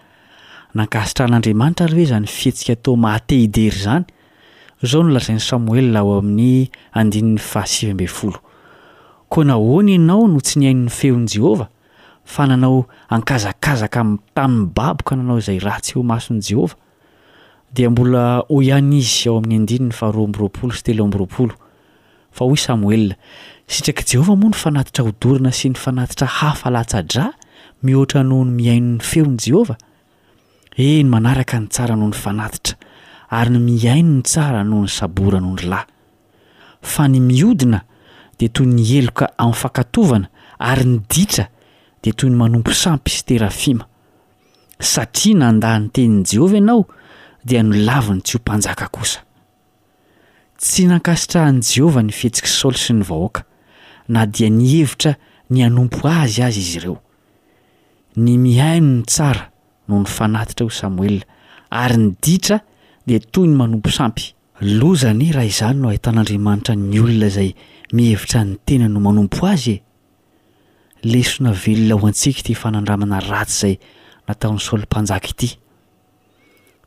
nankasitran'andriamanitra 0.76 1.86
alah 1.88 1.98
hoe 1.98 2.06
zany 2.12 2.28
fihetsika 2.28 2.76
tao 2.76 2.96
maatehidery 3.00 3.72
zany 3.82 4.06
zao 4.86 5.04
no 5.04 5.14
lazain'ny 5.14 5.40
samoela 5.42 6.00
ao 6.00 6.18
amin'ny 6.20 6.70
andinin'ny 6.94 7.40
fahasivymbey 7.42 8.08
folo 8.08 8.40
koa 9.30 9.44
nahoany 9.50 9.96
ianao 9.96 10.28
no 10.30 10.40
tsy 10.40 10.60
niainon'ny 10.60 10.90
feony 10.92 11.28
jehova 11.34 11.68
fa 12.26 12.46
nanao 12.48 12.86
ankazakazaka 13.10 14.02
i 14.06 14.18
tamin'ny 14.36 14.70
baboka 14.76 15.16
nanao 15.16 15.40
izay 15.42 15.60
ratsy 15.60 15.96
ho 15.98 16.04
masony 16.04 16.42
jehova 16.42 16.76
dia 17.74 17.90
mbola 17.90 18.44
oihany 18.50 18.98
izy 19.02 19.30
ao 19.30 19.38
amin'ny 19.38 19.58
andininy 19.60 19.94
faharombroapolo 19.94 20.74
s 20.74 20.84
telombropolo 20.84 21.54
fa 22.32 22.46
hoy 22.46 22.58
samoel 22.58 23.14
sitrakai 23.68 24.06
jehovah 24.12 24.38
moa 24.38 24.50
ny 24.54 24.56
fanatitra 24.58 25.04
hodorina 25.06 25.52
sy 25.52 25.70
ny 25.70 25.76
fanatitra 25.78 26.28
hafalatsadra 26.28 27.32
mihoatra 27.84 28.22
noho 28.24 28.46
no 28.46 28.52
miainony 28.52 29.00
feony 29.02 29.40
jehova 29.46 29.78
eny 30.78 31.04
manaraka 31.10 31.58
ny 31.60 31.68
tsara 31.74 31.96
noho 31.96 32.14
ny 32.14 32.18
fanatitra 32.18 32.78
ary 33.30 33.50
ny 33.56 33.60
mihaino 33.60 34.14
ny 34.16 34.22
tsara 34.26 34.64
noho 34.64 34.84
ny 34.86 34.90
sabora 34.92 35.40
nohony 35.42 35.66
lahy 35.70 35.88
fa 36.86 37.08
ny 37.10 37.20
mihodina 37.22 37.82
de 38.40 38.48
toy 38.50 38.68
nyeloka 38.68 39.32
amin'ny 39.38 39.60
fakatovana 39.62 40.28
ary 40.60 40.86
ny 40.86 41.00
ditra 41.10 41.48
dea 42.04 42.14
toy 42.14 42.30
ny 42.30 42.38
manompo 42.38 42.72
sampy 42.74 43.10
sy 43.12 43.24
terafima 43.28 43.88
satria 44.80 45.40
nandany 45.42 45.90
tenini 45.90 46.24
jehovah 46.26 46.60
ianao 46.60 46.86
dia 47.46 47.64
nolaviny 47.64 48.22
tsy 48.22 48.38
ho 48.38 48.42
mpanjaka 48.44 48.88
kosa 48.90 49.20
tsy 50.60 50.86
nankasitrahan' 50.90 51.62
jehova 51.72 52.04
ny 52.04 52.12
fihetsiky 52.14 52.50
saoly 52.50 52.78
sy 52.80 52.94
ny 52.94 53.04
vahoaka 53.06 53.46
na 54.08 54.26
dia 54.26 54.50
nihevitra 54.50 55.16
ny 55.50 55.64
anompo 55.66 56.06
azy 56.10 56.44
azy 56.46 56.62
izy 56.62 56.78
ireo 56.80 57.00
ny 58.22 58.38
miaino 58.38 58.98
ny 59.00 59.04
tsara 59.10 59.50
noho 59.88 60.04
ny 60.04 60.08
fanatitra 60.10 60.64
eo 60.68 60.74
samoel 60.74 61.22
ary 61.72 61.98
ny 61.98 62.14
ditra 62.24 62.62
de 63.08 63.20
toy 63.20 63.48
ny 63.48 63.56
manompo 63.56 63.90
sampy 63.94 64.34
lozany 64.62 65.32
raha 65.34 65.46
izany 65.46 65.78
no 65.84 65.90
hahitan'andriamanitra 65.92 66.74
ny 66.76 66.98
olona 67.04 67.28
izay 67.30 67.52
mihevitra 67.94 68.42
ny 68.48 68.56
tena 68.66 68.88
no 68.90 69.00
manompo 69.00 69.46
azy 69.46 69.70
e 69.70 69.82
lesona 71.12 71.52
velona 71.64 72.00
ho 72.02 72.08
antsika 72.10 72.42
te 72.48 72.54
fanandramana 72.58 73.20
ratsy 73.30 73.60
zay 73.62 73.76
nataon'ny 74.28 74.62
saolympanjaka 74.66 75.30
ity 75.34 75.50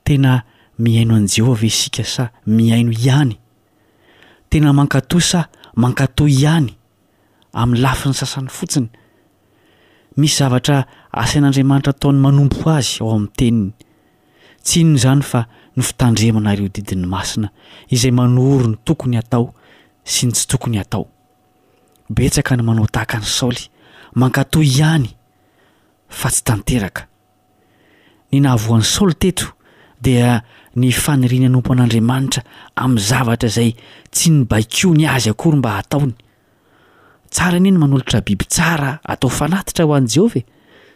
tena 0.05 0.43
miaino 0.79 1.15
an' 1.15 1.29
jehova 1.29 1.61
ve 1.63 1.71
sika 1.71 2.03
sa 2.05 2.31
miaino 2.47 2.91
ihany 2.91 3.39
tena 4.51 4.73
mankatoa 4.75 5.21
sa 5.23 5.41
mankatoha 5.77 6.31
ihany 6.35 6.73
amin'ny 7.55 7.79
lafiny 7.83 8.15
sasany 8.15 8.49
fotsiny 8.51 8.89
misy 10.17 10.35
zavatra 10.43 10.83
asin'andriamanitra 11.13 11.95
ataony 11.95 12.19
manompo 12.19 12.71
azy 12.75 12.99
ao 13.03 13.15
amin'ny 13.15 13.33
teniny 13.39 13.71
tsinony 14.67 14.97
izany 14.99 15.23
fa 15.23 15.47
ny 15.79 15.85
fitandremanareo 15.87 16.67
didin'ny 16.75 17.07
masina 17.07 17.49
izay 17.95 18.11
manooro 18.11 18.67
ny 18.73 18.79
tokony 18.85 19.19
hatao 19.21 19.47
sy 20.03 20.27
ny 20.27 20.35
tsy 20.35 20.49
tokony 20.51 20.79
hatao 20.83 21.05
betsaka 22.11 22.57
ny 22.57 22.67
manao 22.67 22.89
tahaka 22.91 23.17
any 23.21 23.27
saoly 23.29 23.63
mankato 24.15 24.63
ihany 24.65 25.07
fa 26.09 26.31
tsy 26.35 26.43
tanteraka 26.51 27.07
ny 28.33 28.43
nahavoan'ny 28.43 28.85
saoly 28.95 29.15
teto 29.23 29.53
dia 30.03 30.41
ny 30.77 30.91
faniriany 30.93 31.47
anyompo 31.47 31.73
an'andriamanitra 31.77 32.43
amin'ny 32.75 33.07
zavatra 33.11 33.49
zay 33.49 33.71
tsy 34.11 34.35
ny 34.35 34.45
baiko 34.51 34.91
ny 34.97 35.07
azy 35.07 35.31
akory 35.31 35.63
mba 35.63 35.79
ataony 35.79 36.15
tsara 37.31 37.57
any 37.63 37.71
eny 37.71 37.79
manolotra 37.79 38.21
biby 38.25 38.45
tsara 38.51 38.99
atao 39.07 39.31
fanatitra 39.31 39.85
ho 39.87 39.95
an' 39.95 40.11
jehova 40.11 40.43
e 40.43 40.47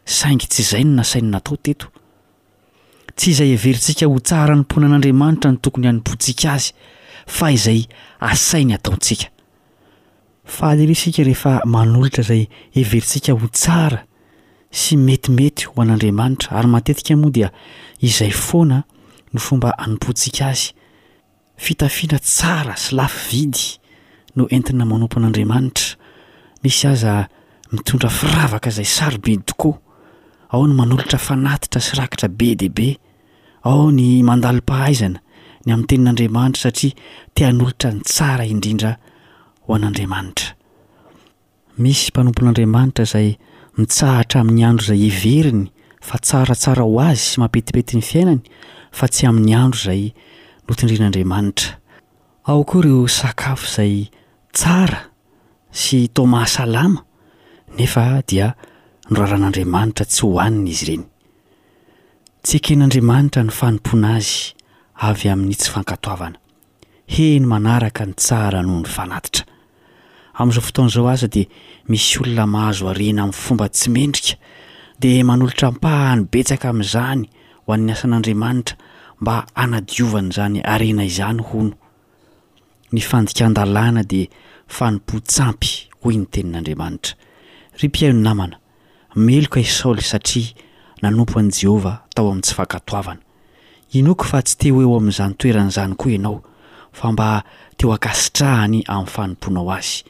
saingy 0.05 0.47
tsy 0.49 0.63
izay 0.63 0.85
ny 0.87 0.97
nasainynatao 0.99 1.57
teto 1.63 1.92
tsy 3.17 3.31
izay 3.31 3.51
heverintsika 3.53 4.07
ho 4.09 4.19
tsara 4.21 4.55
nompoana 4.57 4.87
an'andriamanitra 4.89 5.51
ny 5.53 5.59
tokony 5.61 5.87
hanompotsiaka 5.87 6.49
azy 6.53 6.73
fa 7.27 7.51
izay 7.53 7.81
asainy 8.21 8.73
ataotsika 8.75 9.27
fahalerya 10.45 10.97
sika 11.03 11.23
rehefa 11.25 11.61
manolotra 11.65 12.23
izay 12.25 12.47
heverintsika 12.75 13.33
ho 13.37 13.49
tsara 13.53 14.01
sy 14.73 14.97
metimety 14.97 15.69
ho 15.69 15.83
an'andriamanitra 15.83 16.57
ary 16.59 16.73
matetika 16.73 17.17
moa 17.17 17.31
dia 17.31 17.53
izay 18.01 18.33
foana 18.33 18.83
ny 19.33 19.41
fomba 19.41 19.77
anompontsiaka 19.79 20.49
azy 20.49 20.73
fitafiana 21.57 22.19
tsara 22.19 22.77
sy 22.77 22.97
lafy 22.97 23.29
vidy 23.37 23.67
no 24.37 24.49
entina 24.49 24.85
manompo 24.89 25.21
an'andriamanitra 25.21 26.01
misy 26.65 26.87
aza 26.89 27.29
mitondra 27.73 28.09
firavaka 28.09 28.73
izay 28.73 28.89
saribedy 28.89 29.45
tokoa 29.45 29.82
ao 30.53 30.67
ny 30.67 30.75
manolotra 30.75 31.19
fanatitra 31.19 31.81
syrakitra 31.81 32.29
be 32.29 32.53
dehibe 32.61 32.89
ao 33.69 33.89
ny 33.99 34.09
mandalim-pahaizana 34.29 35.19
ny 35.65 35.71
amin'ny 35.73 35.87
tenin'andriamanitra 35.91 36.63
satria 36.67 36.93
teanolotra 37.37 37.89
ny 37.97 38.01
tsara 38.11 38.45
indrindra 38.53 38.93
ho 39.65 39.71
an'andriamanitra 39.77 40.49
misy 41.83 42.11
mpanompon'andriamanitra 42.13 43.05
izay 43.09 43.29
mitsahatra 43.81 44.37
amin'ny 44.45 44.65
andro 44.71 44.93
izay 44.97 45.07
hiveriny 45.17 45.63
fa 46.09 46.21
tsaratsara 46.27 46.85
ho 46.87 47.01
azy 47.09 47.25
sy 47.31 47.37
mampetipety 47.43 47.97
ny 48.01 48.05
fiainany 48.11 48.43
fa 48.99 49.09
tsy 49.09 49.25
amin'ny 49.31 49.55
andro 49.63 49.79
izay 49.81 50.03
notonydrin'andriamanitra 50.69 51.79
ao 52.53 52.61
koa 52.71 52.83
ireo 52.85 53.03
sakafo 53.19 53.69
izay 53.75 53.95
tsara 54.59 55.01
sy 55.83 56.03
tomaa 56.17 56.45
salama 56.57 57.01
nefa 57.79 58.05
dia 58.29 58.51
noraran'andriamanitra 59.15 60.05
tsy 60.11 60.23
hohaniny 60.27 60.69
izy 60.75 60.85
ireny 60.87 61.05
tsy 62.45 62.57
aken'andriamanitra 62.61 63.43
ny 63.47 63.53
fanimpona 63.59 64.11
azy 64.17 64.45
avy 65.09 65.27
amin'nytsy 65.35 65.69
fankatoavana 65.75 66.39
heny 67.15 67.45
manaraka 67.53 68.03
ny 68.09 68.15
tsara 68.25 68.61
noho 68.67 68.81
ny 68.85 68.89
fanatitra 68.97 69.45
amn'izao 70.41 70.65
fotoanaizao 70.69 71.09
aza 71.15 71.29
de 71.35 71.43
misy 71.91 72.15
olona 72.23 72.45
mahazo 72.55 72.85
arena 72.93 73.21
amin'ny 73.27 73.41
fomba 73.45 73.67
tsy 73.77 73.89
mendrika 73.97 74.35
de 75.03 75.11
manolotra 75.29 75.67
mpahahny 75.75 76.23
betsaka 76.33 76.67
amin'izany 76.73 77.23
ho 77.67 77.77
an'ny 77.77 77.91
asan'andriamanitra 77.97 78.75
mba 79.21 79.35
hanadiovany 79.61 80.31
zany 80.37 80.59
arena 80.75 81.05
izany 81.11 81.41
hono 81.51 81.75
ny 82.93 83.01
fandikan-dalàna 83.11 84.03
di 84.13 84.23
fanimpo 84.77 85.15
tsampy 85.29 85.69
hoy 86.01 86.17
ny 86.21 86.27
tenin'andriamanitra 86.33 87.13
ry 87.79 87.87
piaino 87.95 88.21
namana 88.29 88.57
meloka 89.17 89.61
i 89.61 89.65
saoly 89.65 90.01
satria 90.03 90.55
nanompo 91.03 91.39
an'i 91.39 91.53
jehovah 91.53 91.99
tao 92.15 92.29
amin'n 92.31 92.43
tsy 92.43 92.55
fankatoavana 92.57 93.21
inoko 93.93 94.25
fa 94.25 94.41
tsy 94.43 94.57
teo 94.59 94.81
eo 94.83 94.97
amin'izany 94.97 95.35
toeran'izany 95.39 95.95
koa 96.01 96.13
ianao 96.13 96.39
fa 96.93 97.13
mba 97.13 97.43
teo 97.77 97.93
akasitrahany 97.93 98.83
amin'ny 98.89 99.07
fanomponao 99.13 99.71
azy 99.77 100.05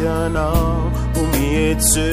jana 0.00 0.44
无 1.16 1.18
miecy 1.36 2.08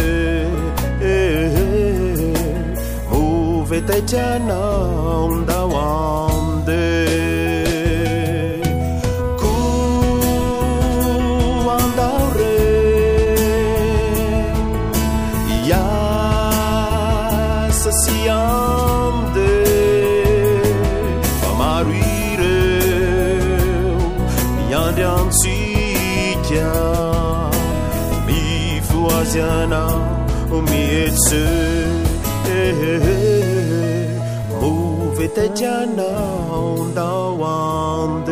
muvetecanauda 3.11 5.59
王 5.65 5.75
a 6.27 6.28
s 31.29 31.35
muve 34.61 35.25
te 35.35 35.45
ca 35.57 35.75
nau 35.97 36.89
到 36.97 37.01
awant 37.37 38.25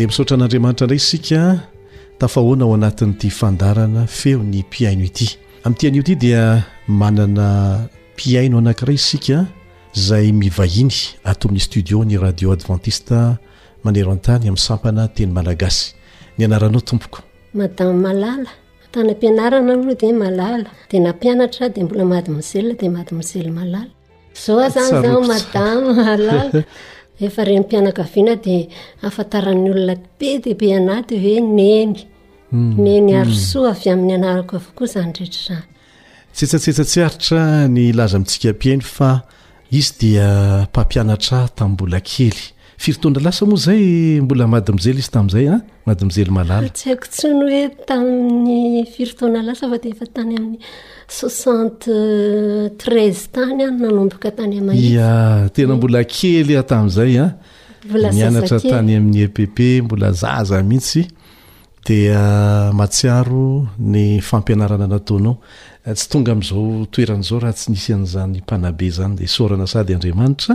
de 0.00 0.06
misotra 0.08 0.34
an'andriamanitra 0.36 0.84
indray 0.86 0.96
isika 1.04 1.40
tafahoana 2.18 2.64
o 2.66 2.72
anatin'n'ity 2.74 3.28
fandarana 3.40 4.02
feony 4.18 4.58
mpiaino 4.66 5.04
ity 5.10 5.26
ami'ty 5.64 5.84
an'o 5.88 6.00
ity 6.04 6.14
dia 6.22 6.44
manana 7.00 7.46
mpiaino 8.14 8.56
anakiray 8.62 8.94
isika 9.02 9.36
zay 10.06 10.26
mivahiny 10.40 10.96
ato 11.30 11.44
amin'ny 11.48 11.60
studio 11.66 11.96
ny 12.08 12.14
radio 12.26 12.48
adventiste 12.56 13.18
manero 13.84 14.10
antany 14.16 14.44
amin'nysampana 14.48 15.02
teny 15.14 15.30
malagasy 15.38 15.84
ny 16.38 16.44
anaranao 16.44 16.80
tompokh 16.80 17.20
efa 27.26 27.42
ren 27.44 27.60
mmpianagaviana 27.62 28.34
dia 28.44 28.66
afantaran'ny 29.06 29.70
olona 29.72 29.94
dibe 30.18 30.40
diibe 30.44 30.68
anaty 30.78 31.18
hve 31.20 31.34
neny 31.56 31.92
hmm. 32.50 32.70
neny 32.84 33.10
arosoa 33.20 33.72
hmm. 33.72 33.76
avy 33.78 33.88
amin'ny 33.94 34.14
anarako 34.18 34.56
avao 34.60 34.72
koa 34.78 34.86
izany 34.90 35.12
rehetra 35.18 35.56
zany 35.56 35.66
tsetsatsetsatsy 36.34 36.98
aritra 37.08 37.42
ny 37.74 37.84
laza 37.98 38.20
mitsika 38.22 38.54
mpihany 38.56 38.84
fa 38.96 39.10
izy 39.80 39.92
dia 40.02 40.28
mpampianatra 40.68 41.40
tamimbola 41.56 42.00
kely 42.10 42.40
firotoanra 42.80 43.20
lasa 43.20 43.44
moa 43.46 43.60
zay 43.64 43.82
mbola 44.24 44.46
madimizely 44.54 45.00
izy 45.04 45.12
tam'zay 45.16 45.46
a 45.54 45.56
madimzely 45.86 46.30
malalastteizea 46.36 47.00
tena 55.56 55.74
mbola 55.78 56.00
kely 56.16 56.54
ahtamzay 56.62 57.12
a 57.18 57.26
ah. 57.26 57.30
nianatra 58.16 58.58
tany 58.70 58.92
amin'ny 59.00 59.26
pp 59.36 59.56
e 59.76 59.80
mbola 59.86 60.08
zaza 60.22 60.62
mihitsy 60.70 61.02
di 61.86 61.98
ah, 62.22 62.72
matsiaro 62.78 63.46
ny 63.92 64.20
fampianarana 64.28 64.86
nataonao 64.92 65.34
ah, 65.88 65.94
tsy 65.96 66.06
tonga 66.12 66.30
am'zao 66.36 66.64
toeran'zao 66.92 67.38
raha 67.42 67.52
tsy 67.58 67.68
nisy 67.74 67.90
an'zany 67.98 68.36
mpanabe 68.44 68.88
zany 68.96 69.14
de 69.20 69.26
sôrana 69.34 69.66
sady 69.72 69.92
andriamanitra 69.96 70.54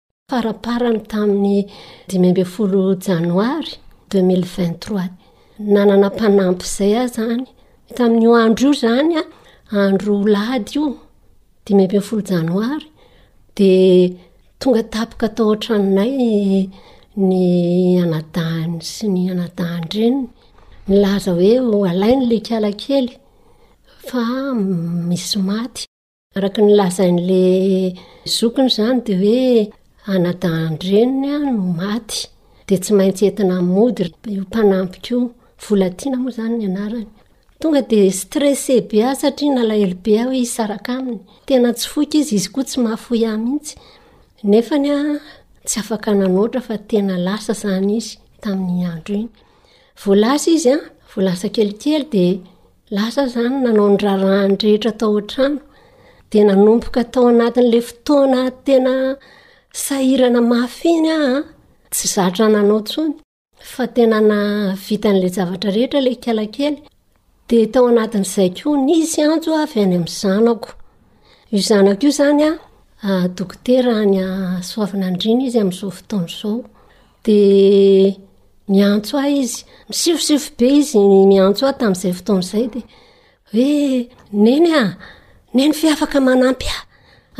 faraparany 0.31 1.01
tamin'ny 1.13 1.57
dimy 2.09 2.27
amby 2.31 2.43
folo 2.55 2.81
janoary 3.05 3.71
di3 4.09 4.85
nanana 5.73 6.07
mpanampy 6.13 6.65
izay 6.71 6.93
a 7.03 7.05
zany 7.15 7.45
tamin'nyio 7.97 8.31
andro 8.45 8.63
io 8.71 8.73
izany 8.79 9.11
a 9.21 9.25
andro 9.87 10.13
lady 10.35 10.71
io 10.79 10.85
dimy 11.65 11.83
amby 11.85 11.97
y 12.01 12.05
folo 12.07 12.21
janoary 12.29 12.85
de 13.57 13.71
tonga 14.61 14.81
tapika 14.93 15.25
atao 15.31 15.51
ntranonay 15.55 16.13
ny 17.29 17.33
anadany 18.03 18.73
sy 18.93 19.05
ny 19.15 19.21
anadany 19.33 19.83
reny 19.97 20.19
ny 20.87 20.93
laza 21.03 21.31
hoe 21.39 21.51
alain' 21.91 22.23
la 22.31 22.37
kialakely 22.47 23.11
fa 24.07 24.23
misy 25.09 25.37
maty 25.49 25.81
araka 26.37 26.59
ny 26.65 26.71
lazain'la 26.79 27.43
zokiny 28.37 28.69
izany 28.71 28.99
di 29.05 29.13
hoe 29.23 29.41
anadaanreninya 30.13 31.37
no 31.45 31.53
maty 31.79 32.19
de 32.67 32.75
tsy 32.77 32.91
maintsy 32.97 33.23
entina 33.29 33.57
modamanampklainaoa 33.75 36.37
any 37.87 38.05
strese 38.21 38.75
be 38.89 38.97
asatra 39.11 39.47
nalaeloe 39.57 40.15
ayay 45.79 46.13
aya 46.13 46.59
fatena 46.67 47.13
lasa 47.27 47.53
zany 47.63 47.99
iyolasaizylasa 50.03 51.47
kelikely 51.55 52.03
de 52.13 52.25
lasazany 52.95 53.55
nanao 53.65 53.89
nrarahany 53.95 54.55
rehetra 54.63 54.91
tao 55.01 55.17
trano 55.31 55.59
de 56.31 56.39
nanomboka 56.47 57.01
atao 57.05 57.25
anatin' 57.33 57.69
la 57.73 57.79
fotoana 57.87 58.39
tena 58.65 58.93
sairana 59.73 60.41
mafyiny 60.41 61.09
a 61.11 61.19
ah. 61.37 61.43
tsy 61.91 62.07
zatra 62.13 62.45
nanao 62.53 62.79
ntsony 62.81 63.13
fa 63.73 63.83
tenanavitan'lay 63.95 65.33
avatraehtra 65.43 65.99
e 66.13 66.15
kalakeydtao 66.25 67.85
anatin'izay 67.91 68.49
ko 68.57 68.67
nyisy 68.87 69.19
antso 69.33 69.49
a 69.61 69.63
vy 69.71 69.79
any 69.85 69.95
amzanakonynoa 69.99 72.55
ah, 79.13 79.33
izy 79.41 79.59
misifosifo 79.89 80.49
be 80.57 80.67
izy 80.79 80.99
nyanso 81.31 81.63
a 81.67 81.77
tamin'izay 81.79 82.13
fotoanzay 82.19 82.65
de 82.73 82.79
eh, 83.53 83.99
neny 84.45 84.65
a 84.71 84.73
ah, 84.83 84.89
neny 85.55 85.71
fe 85.79 85.87
afaka 85.95 86.17
manampy 86.27 86.67
a 86.77 86.79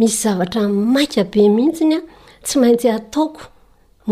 misy 0.00 0.16
zavatramaiabe 0.22 1.42
mihitsiny 1.56 1.94
a 1.98 2.00
tsy 2.44 2.54
maintsy 2.62 2.88
ataoko 2.98 3.42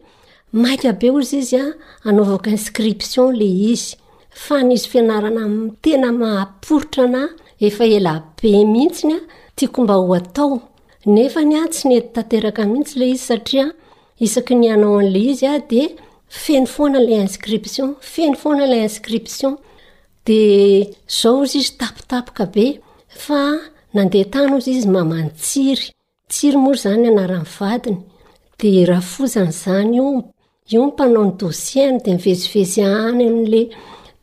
maika 0.54 0.92
be 0.98 1.10
ozy 1.10 1.36
izy 1.38 1.56
a 1.58 1.66
anaovako 2.08 2.50
inskripsion 2.58 3.28
le 3.40 3.44
izy 3.72 3.88
fa 4.44 4.56
nizy 4.68 4.86
fianarana 4.92 5.42
in 5.50 5.54
tena 5.82 6.08
mahaporitrana 6.20 7.22
efa 7.68 7.84
elabe 7.98 8.50
mihitsyny 8.72 9.14
a 9.18 9.20
iako 9.62 9.78
mba 9.82 9.94
hoatao 10.00 10.54
nefa 11.14 11.40
ny 11.48 11.54
a 11.60 11.62
tsy 11.72 11.84
ny 11.88 11.94
eti 11.98 12.10
tanterakamihitsy 12.14 12.96
la 12.98 13.06
izy 13.14 13.22
satria 13.30 13.66
isak 14.26 14.48
nyanao 14.62 14.96
a'la 15.02 15.18
izy 15.30 15.46
a 15.52 15.54
de 15.70 15.82
feno 16.42 16.66
foanan'la 16.74 17.14
insripion 17.24 17.90
feno 18.12 18.36
foanalay 18.42 18.82
inskripsion 18.90 19.54
d 20.26 20.28
zao 21.18 21.34
ozy 21.42 21.58
izy 21.62 21.72
taptaoka 21.80 22.44
be 22.54 22.66
a 23.42 23.44
nandeatany 23.94 24.52
ozy 24.56 24.70
izy 24.78 24.88
maman 24.96 25.26
tsiry 25.42 25.86
tsiy 26.30 26.54
m 26.62 26.64
zanyanaanyd 26.84 27.96
azan'zanyo 29.24 30.06
mpanao 30.72 31.24
ny 31.24 31.32
dosiny 31.38 31.98
de 32.04 32.10
mivezivezy 32.16 32.80
any 32.84 33.24
ai'lay 33.28 33.64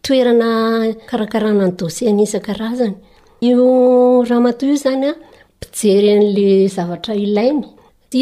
toerana 0.01 0.95
karakaranany 1.07 1.73
dosiany 1.77 2.21
isan-karazany 2.25 2.95
io 3.41 3.65
rahmato 4.29 4.65
iozanya 4.65 5.11
mpijery 5.61 6.13
n'la 6.17 6.67
zavatra 6.75 7.13
ilainy 7.15 7.65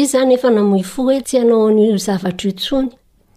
i 0.00 0.02
zany 0.06 0.32
efa 0.36 0.50
namoifo 0.50 1.02
oe 1.08 1.20
tsy 1.24 1.36
anao'i 1.40 1.96
zavatra 2.06 2.50
tsony 2.60 2.88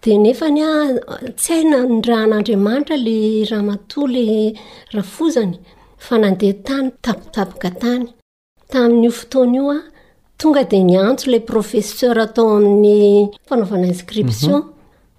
d 0.02 0.04
nefany 0.20 0.60
atsy 0.68 1.52
aina 1.56 1.78
ny 1.88 2.02
rahan'andriamanitra 2.08 2.96
la 3.06 3.12
ramata 3.50 4.00
ley 4.14 4.52
rafozany 4.92 5.56
fa 5.96 6.14
nandehatanyitapitapaka 6.20 7.70
tany 7.82 8.04
tain'i 8.70 9.08
fotonioatonga 9.18 10.62
de 10.70 10.78
nyantso 10.92 11.24
lay 11.32 11.40
profeser 11.50 12.16
atao 12.20 12.56
amin'nyanaovanainsripion 12.58 14.60
mhm. 14.62 14.72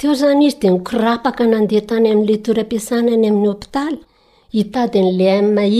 teo 0.00 0.12
zany 0.14 0.44
izy 0.46 0.58
de 0.62 0.68
nikirapaka 0.74 1.42
nandehatany 1.52 2.06
amlatoeraampiasanany 2.14 3.26
aminnyôpitaly 3.30 3.96
itadin'la 4.62 5.34
mai 5.56 5.78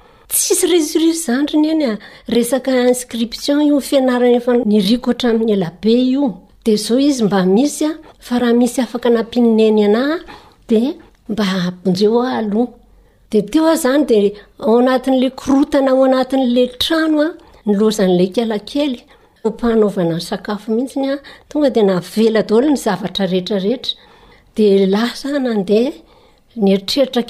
tsisy 0.33 0.65
rizorizy 0.67 1.23
zanyry 1.25 1.57
ny 1.61 1.67
eny 1.71 1.85
a 1.91 1.93
resaka 2.33 2.71
inskription 2.89 3.57
io 3.69 3.79
fianarana 3.87 4.37
e 4.37 4.39
nirikotra 4.71 5.27
ainny 5.31 5.51
elabe 5.57 5.93
io 6.13 6.25
de 6.65 6.75
zao 6.85 6.97
izy 7.09 7.23
mba 7.27 7.41
misya 7.45 7.89
fa 8.25 8.39
raha 8.39 8.53
misy 8.59 8.81
afaka 8.85 9.09
nampiineny 9.15 9.81
anaa 9.89 10.15
de 10.69 10.79
mba 11.29 11.45
mponjeoa 11.75 12.29
aloade 12.39 13.39
teoa 13.51 13.75
zany 13.83 14.03
de 14.09 14.19
ao 14.65 14.77
anat'la 14.83 15.29
krota 15.41 15.81
na 15.85 15.91
oanat'la 15.99 16.63
tranoanhtooyyeritreritra 16.83 18.59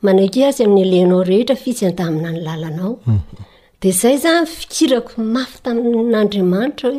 manake 0.05 0.39
azy 0.49 0.61
amin'ny 0.65 0.85
aleinao 0.87 1.21
rehetra 1.31 1.55
fisy 1.63 1.83
an-damina 1.87 2.29
ny 2.31 2.39
lalanao 2.47 2.93
mm-hmm. 3.07 3.49
de 3.81 3.89
izay 3.89 4.15
zany 4.23 4.45
fikirako 4.45 5.13
mafy 5.35 5.57
taminyandriamanitra 5.65 6.89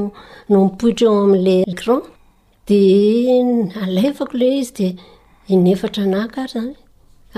no 0.53 0.59
mipoitra 0.65 1.05
eo 1.13 1.19
am'lay 1.27 1.63
gran 1.81 2.03
de 2.69 2.79
alefako 3.85 4.35
ley 4.41 4.55
izy 4.63 4.73
de 4.79 4.87
ineatra 5.55 6.05
nakry 6.17 6.45
zany 6.57 6.75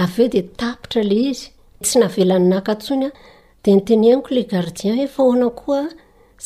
av 0.02 0.14
eo 0.22 0.28
de 0.34 0.40
tapitra 0.60 1.02
ley 1.10 1.24
izy 1.32 1.44
tsy 1.84 1.94
navelany 2.02 2.46
nakantsony 2.52 3.06
a 3.08 3.10
ah. 3.14 3.20
de 3.62 3.70
nyteneniko 3.70 4.28
la 4.34 4.42
gardian 4.50 4.96
hoefaoana 4.98 5.46
koa 5.60 5.82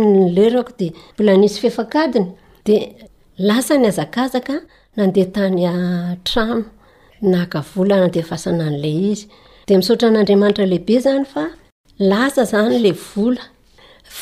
nlerako 0.00 0.70
de 0.78 0.86
mbola 1.14 1.36
nisy 1.40 1.58
fehfankadiny 1.62 2.26
de 2.66 2.74
lasa 3.48 3.74
ny 3.78 3.86
azakazaka 3.88 4.54
nandetnyarano 4.96 6.64
nakavola 7.32 7.96
nandea 8.02 8.22
fahasanan'ley 8.30 9.00
izy 9.12 9.26
de 9.68 9.72
misotra 9.78 10.08
n'andriamanitra 10.10 10.64
lehibe 10.72 10.96
zany 11.04 11.24
fa 11.32 11.44
lasa 12.10 12.42
zany 12.52 12.76
lay 12.84 12.92
vola 13.06 13.44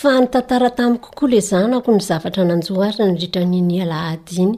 fa 0.01 0.13
nytantaratami 0.21 0.97
kokoa 1.05 1.29
lay 1.33 1.43
zanako 1.51 1.91
ny 1.97 2.01
zavatra 2.09 2.43
nanjo 2.51 2.75
azy 2.89 3.03
nyritrannyalady 3.11 4.31
iny 4.45 4.53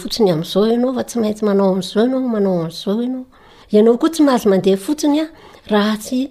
fotsiny 4.83 5.19
a 5.19 5.21
ah. 5.23 5.27
rahasy 5.71 6.21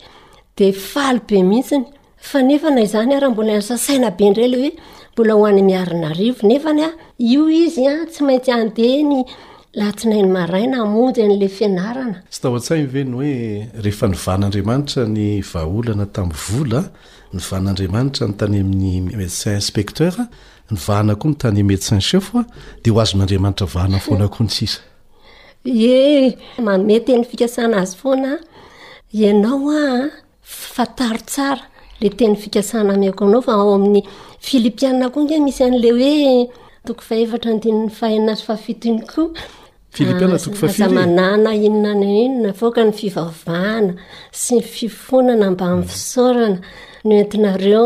de 0.57 0.71
falybe 0.73 1.39
mihitsiny 1.43 1.85
fa 2.17 2.41
nefna 2.43 2.81
izany 2.83 3.15
arahambola 3.15 3.55
ansasaina 3.59 4.09
be 4.17 4.27
nra 4.29 4.47
lehembola 4.53 5.33
hoanainaioneny 5.39 6.81
io 7.33 7.45
izy 7.49 7.87
a 7.87 7.95
tsy 8.11 8.21
maintsyande 8.27 8.87
ny 9.09 9.19
lainainoaaina 9.79 10.83
monyn'la 10.93 11.47
fianarana 11.57 12.17
sy 12.33 12.39
ta 12.43 12.49
n-tsainy 12.51 12.87
venyoeeheany 12.93 14.17
van'adriamanitra 14.25 15.05
ny 15.15 15.27
vaaolana 15.51 16.05
tai'nyvola 16.15 16.81
ny 17.35 17.41
van'andriamanitra 17.51 18.23
ny 18.29 18.35
tany 18.41 18.57
amin'ny 18.63 19.15
medisin 19.21 19.55
inspecteur 19.61 20.15
ny 20.71 20.77
vaanakoa 20.87 21.29
ny 21.31 21.37
tany 21.45 21.61
medesin 21.71 22.03
sef 22.09 22.33
deazonandriamanitrahanana 22.83 24.03
eh 25.65 26.35
maome 26.61 26.99
teny 27.05 27.23
fikasana 27.23 27.77
azy 27.81 27.95
foana 27.97 28.37
ianao 29.13 29.69
a 29.69 30.09
fataro 30.41 31.17
tsara 31.25 31.61
la 32.01 32.09
teny 32.09 32.35
fikasana 32.35 32.93
miako 32.97 33.25
anao 33.25 33.41
fa 33.41 33.51
ao 33.53 33.73
amin'ny 33.75 34.03
filipiana 34.39 35.09
koa 35.09 35.23
nga 35.23 35.35
misy 35.45 35.63
ian'lay 35.63 35.91
hoe 36.03 36.49
toko 36.85 37.01
fahevatra 37.01 37.51
andinyny 37.51 37.89
fahaina 37.89 38.31
azy 38.33 38.43
fahfitinykoaazamanana 38.49 41.49
ah, 41.49 41.55
inona 41.67 41.93
ny 41.93 42.23
inona 42.25 42.51
voka 42.59 42.81
ny 42.85 42.91
fivavahana 42.93 43.93
sy 44.31 44.53
y 44.61 44.63
fifonana 44.63 45.51
mba 45.51 45.65
in'ny 45.65 45.83
fisaorana 45.91 46.57
no 47.05 47.13
entinareo 47.21 47.85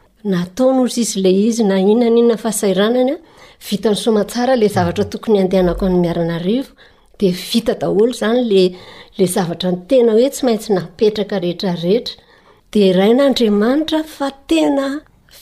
nataona 0.29 0.81
ozy 0.85 1.01
izy 1.01 1.19
le 1.23 1.31
izy 1.31 1.63
na 1.69 1.79
inona 1.79 2.07
ny 2.09 2.19
inona 2.21 2.37
fahasairanany 2.43 3.13
a 3.17 3.19
vitany 3.67 3.97
somatsara 4.03 4.53
lay 4.61 4.69
zavatra 4.75 5.05
tokony 5.11 5.37
andehanako 5.43 5.85
ny 5.91 5.97
miarana 6.03 6.37
rivo 6.45 6.71
de 7.19 7.27
vita 7.47 7.73
daholo 7.81 8.11
izany 8.15 8.41
le 8.53 8.63
lay 9.17 9.29
zavatra 9.35 9.67
ny 9.73 9.79
tena 9.89 10.11
hoe 10.15 10.29
tsy 10.33 10.43
maintsy 10.47 10.69
napetraka 10.77 11.35
rehetrarehetra 11.43 12.15
de 12.71 12.79
iraina 12.91 13.21
andriamanitra 13.29 13.99
fa 14.15 14.27
tena 14.49 14.85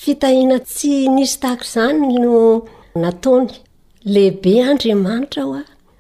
fitahina 0.02 0.58
tsy 0.70 0.94
nisy 1.16 1.36
tahako 1.44 1.64
izany 1.70 2.00
no 2.24 2.38
nataony 3.04 3.52
lehibe 4.14 4.54
andriamanitra 4.70 5.42
ho 5.48 5.52
a 5.62 5.64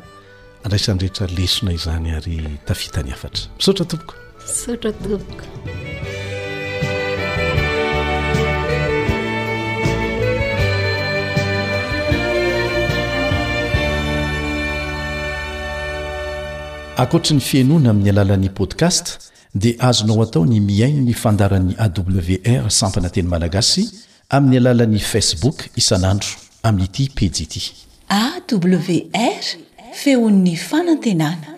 andraisan'nyrehetra 0.64 1.26
lesona 1.38 1.70
izany 1.80 2.08
ary 2.20 2.36
tafita 2.68 3.00
ny 3.06 3.10
afatra 3.16 3.42
misaotra 3.58 3.84
tompoka 3.92 4.14
misotra 4.46 4.90
tompoko 5.02 5.76
akoatra 16.98 17.34
ny 17.38 17.42
fiainoana 17.42 17.90
amin'ny 17.94 18.10
alalan'i 18.10 18.48
podkast 18.58 19.06
dia 19.62 19.74
azonao 19.88 20.22
atao 20.24 20.42
ny 20.50 20.58
miaino 20.68 21.02
ny 21.08 21.14
fandaran'ny 21.22 21.74
awr 21.84 22.66
sampana 22.80 23.06
teny 23.14 23.28
malagasy 23.34 23.84
amin'ny 24.36 24.58
alalan'ni 24.62 24.98
facebook 25.12 25.58
isanandro 25.80 26.32
amin'n'ity 26.68 27.04
pejyity 27.18 27.62
awr 28.22 29.44
feon'ny 30.00 30.56
fanantenana 30.68 31.57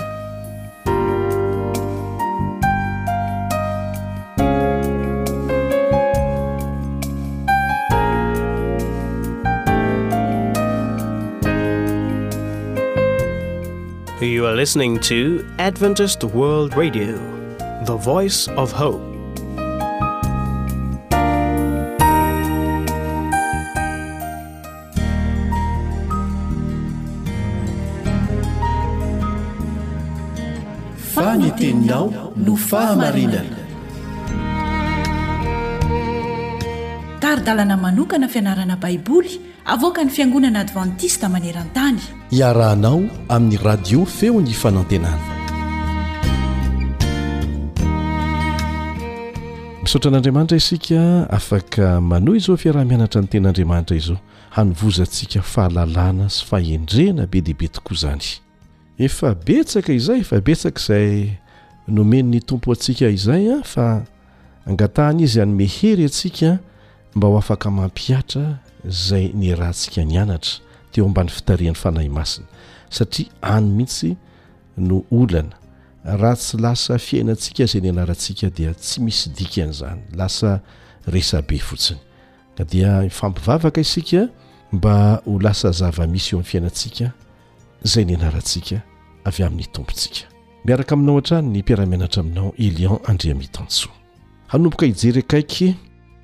you 14.24 14.44
are 14.52 14.56
listening 14.64 14.98
to 15.08 15.18
adventised 15.70 16.24
world 16.36 16.76
radio 16.84 17.16
the 17.88 17.96
voice 18.12 18.48
of 18.60 18.72
hope 18.84 19.13
nao 31.88 32.10
no 32.36 32.56
fahamarinana 32.56 33.58
tarydalana 37.20 37.78
manokana 37.78 38.28
fianarana 38.28 38.76
baiboly 38.76 39.40
avoaka 39.66 40.04
ny 40.04 40.10
fiangonana 40.12 40.60
advantista 40.60 41.28
maneran-tany 41.30 42.00
iarahanao 42.32 43.04
amin'ny 43.30 43.58
radio 43.64 44.06
feo 44.06 44.42
ny 44.42 44.54
fanantenana 44.54 45.28
misaotran'andriamanitra 49.84 50.58
isika 50.58 51.28
afaka 51.30 52.02
manoha 52.02 52.38
izao 52.38 52.58
fiaraha-mianatra 52.58 53.22
ny 53.22 53.28
ten'andriamanitra 53.28 53.96
izao 53.98 54.18
hanovozantsika 54.56 55.42
fahalalana 55.42 56.30
sy 56.30 56.46
fahendrena 56.46 57.28
be 57.28 57.42
deaibe 57.42 57.68
tokoa 57.68 57.94
izany 57.96 58.26
efa 58.98 59.36
betsaka 59.36 59.94
izay 59.94 60.20
efa 60.24 60.40
betsaka 60.42 60.80
izay 60.80 61.43
nomeny 61.88 62.30
ny 62.32 62.42
tompo 62.44 62.72
atsika 62.74 63.10
izay 63.12 63.50
a 63.52 63.62
fa 63.68 64.04
angatahan' 64.68 65.20
izy 65.24 65.42
anyme 65.44 65.66
hery 65.68 66.06
atsika 66.08 66.58
mba 67.16 67.28
ho 67.28 67.38
afaka 67.38 67.72
mampiatra 67.72 68.60
zay 68.88 69.32
ny 69.36 69.52
rahantsika 69.56 70.04
ny 70.06 70.20
anatra 70.22 70.60
teo 70.92 71.06
ambany 71.08 71.30
fitarian'ny 71.32 71.76
fanahy 71.78 72.10
masina 72.10 72.48
satria 72.90 73.30
any 73.42 73.68
mihitsy 73.70 74.14
no 74.78 75.04
olana 75.12 75.56
raha 76.04 76.36
tsy 76.40 76.58
lasa 76.62 76.98
fiainantsika 77.00 77.66
zay 77.68 77.82
ny 77.84 77.90
anarantsika 77.92 78.50
dia 78.50 78.74
tsy 78.74 79.02
misy 79.04 79.28
dikany 79.36 79.72
zany 79.74 80.00
lasa 80.16 80.62
resabe 81.08 81.58
fotsiny 81.60 82.00
dia 82.72 83.04
ifampivavaka 83.04 83.82
isika 83.82 84.30
mba 84.72 85.20
ho 85.26 85.40
lasa 85.40 85.72
zava-misy 85.72 86.34
eo 86.34 86.40
ami'n 86.40 86.52
fiainantsika 86.52 87.12
zay 87.84 88.06
ny 88.06 88.16
anarantsika 88.16 88.80
avy 89.24 89.44
amin'ny 89.44 89.68
tompontsika 89.76 90.32
miaraka 90.66 90.96
aminao 90.96 91.16
ha-trany 91.16 91.48
ny 91.52 91.60
mpiaramianatra 91.60 92.22
aminao 92.24 92.54
elion 92.58 93.00
andria 93.08 93.36
mitaansoa 93.36 93.92
hanomboka 94.48 94.86
ijery 94.86 95.20
akaiky 95.20 95.76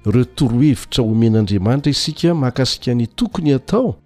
retouro 0.05 0.59
hevitra 0.59 1.03
omen'andriamanitra 1.03 1.89
isika 1.91 2.33
mahakasika 2.35 2.93
ny 2.95 3.05
tokony 3.07 3.53
atao 3.53 3.97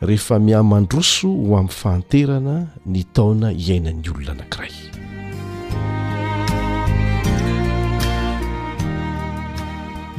rehefa 0.00 0.38
mihamandroso 0.38 1.28
ho 1.28 1.56
amin'ny 1.58 1.68
fanterana 1.68 2.66
ny 2.86 3.02
taona 3.14 3.50
hiainan'ny 3.50 4.08
olona 4.10 4.34
nankiray 4.34 4.74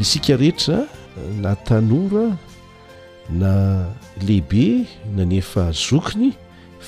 isika 0.02 0.38
rehetra 0.38 0.88
na 1.42 1.56
tanora 1.56 2.38
na 3.30 3.52
lehibe 4.28 4.86
na 5.16 5.26
nefa 5.26 5.72
zokiny 5.72 6.34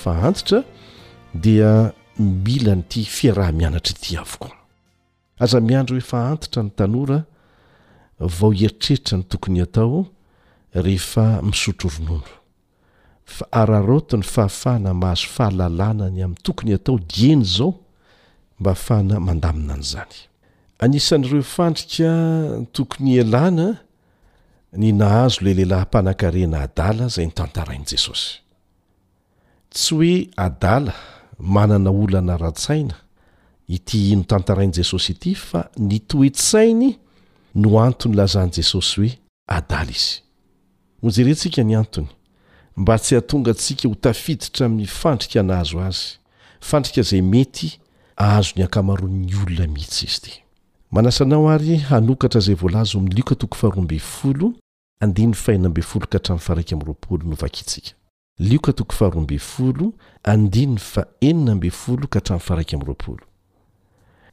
faantitra 0.03 0.63
dia 1.34 1.93
milany 2.20 2.80
ity 2.82 3.03
fiarahamianatra 3.03 3.93
ity 3.99 4.18
avokoa 4.18 4.55
aza 5.43 5.59
miandro 5.61 5.93
hoe 5.95 6.01
fa 6.11 6.28
antitra 6.30 6.63
ny 6.63 6.70
tanora 6.70 7.24
vao 8.20 8.51
hieritreritra 8.51 9.18
ny 9.18 9.24
tokony 9.24 9.61
atao 9.61 10.07
rehefa 10.74 11.41
misotro 11.41 11.89
rononro 11.89 12.30
fa 13.26 13.45
araroto 13.51 14.18
ny 14.18 14.24
fahafaana 14.24 14.93
mahazo 14.93 15.28
fahalalanany 15.36 16.24
amin'ny 16.24 16.38
tokony 16.43 16.74
atao 16.74 16.97
dieny 17.16 17.43
zao 17.43 17.74
mba 18.59 18.72
ahafahana 18.72 19.20
mandamina 19.20 19.74
an' 19.78 19.84
zany 19.91 20.16
anisan'n'ireo 20.84 21.43
fandrika 21.55 22.11
tokony 22.76 23.20
alana 23.20 23.68
ny 24.80 24.91
nahazo 25.01 25.38
la 25.45 25.51
lehilahy 25.53 25.86
mpanankarena 25.88 26.57
adala 26.66 27.03
zay 27.13 27.26
nytantarain'i 27.28 27.86
jesosy 27.91 28.32
tsy 29.72 29.93
hoe 29.95 30.16
adala 30.45 30.93
manana 31.39 31.89
ola 31.91 32.21
na 32.21 32.38
ran-tsaina 32.38 32.95
ity 33.67 34.15
notantarain'i 34.15 34.71
jesosy 34.75 35.11
ity 35.13 35.36
fa 35.36 35.65
nytoetsainy 35.77 36.97
no 37.55 37.79
antony 37.83 38.15
lazanyi 38.15 38.51
jesosy 38.51 38.95
hoe 39.01 39.17
adala 39.47 39.91
izy 39.91 40.21
onjerentsika 41.03 41.63
ny 41.63 41.75
antony 41.75 42.07
mba 42.77 42.97
tsy 42.99 43.15
hatonga 43.15 43.51
antsika 43.51 43.88
ho 43.89 43.95
tafiditra 43.95 44.69
mi 44.69 44.86
fandrika 44.86 45.39
anazo 45.39 45.79
azy 45.81 46.17
fandrika 46.61 47.01
zay 47.01 47.21
mety 47.21 47.79
aazo 48.17 48.53
ny 48.55 48.63
akamaro 48.63 49.07
'ny 49.07 49.36
olona 49.36 49.67
mihitsy 49.67 50.05
izy 50.05 50.17
ity 50.17 50.31
manasanao 50.91 51.49
ary 51.49 51.77
hanokatra 51.77 52.41
zay 52.41 52.55
voalazo 52.55 52.97
ami'ny 52.99 53.13
lioka 53.15 53.36
toko 53.36 53.57
faharoambeyfolo 53.57 54.53
and 54.99 55.17
ny 55.19 55.33
fahinamby 55.33 55.81
folo 55.81 56.05
ka 56.07 56.17
hatram'faraika 56.17 56.75
am'yroapolo 56.75 57.23
no 57.27 57.36
vakitsika 57.36 57.91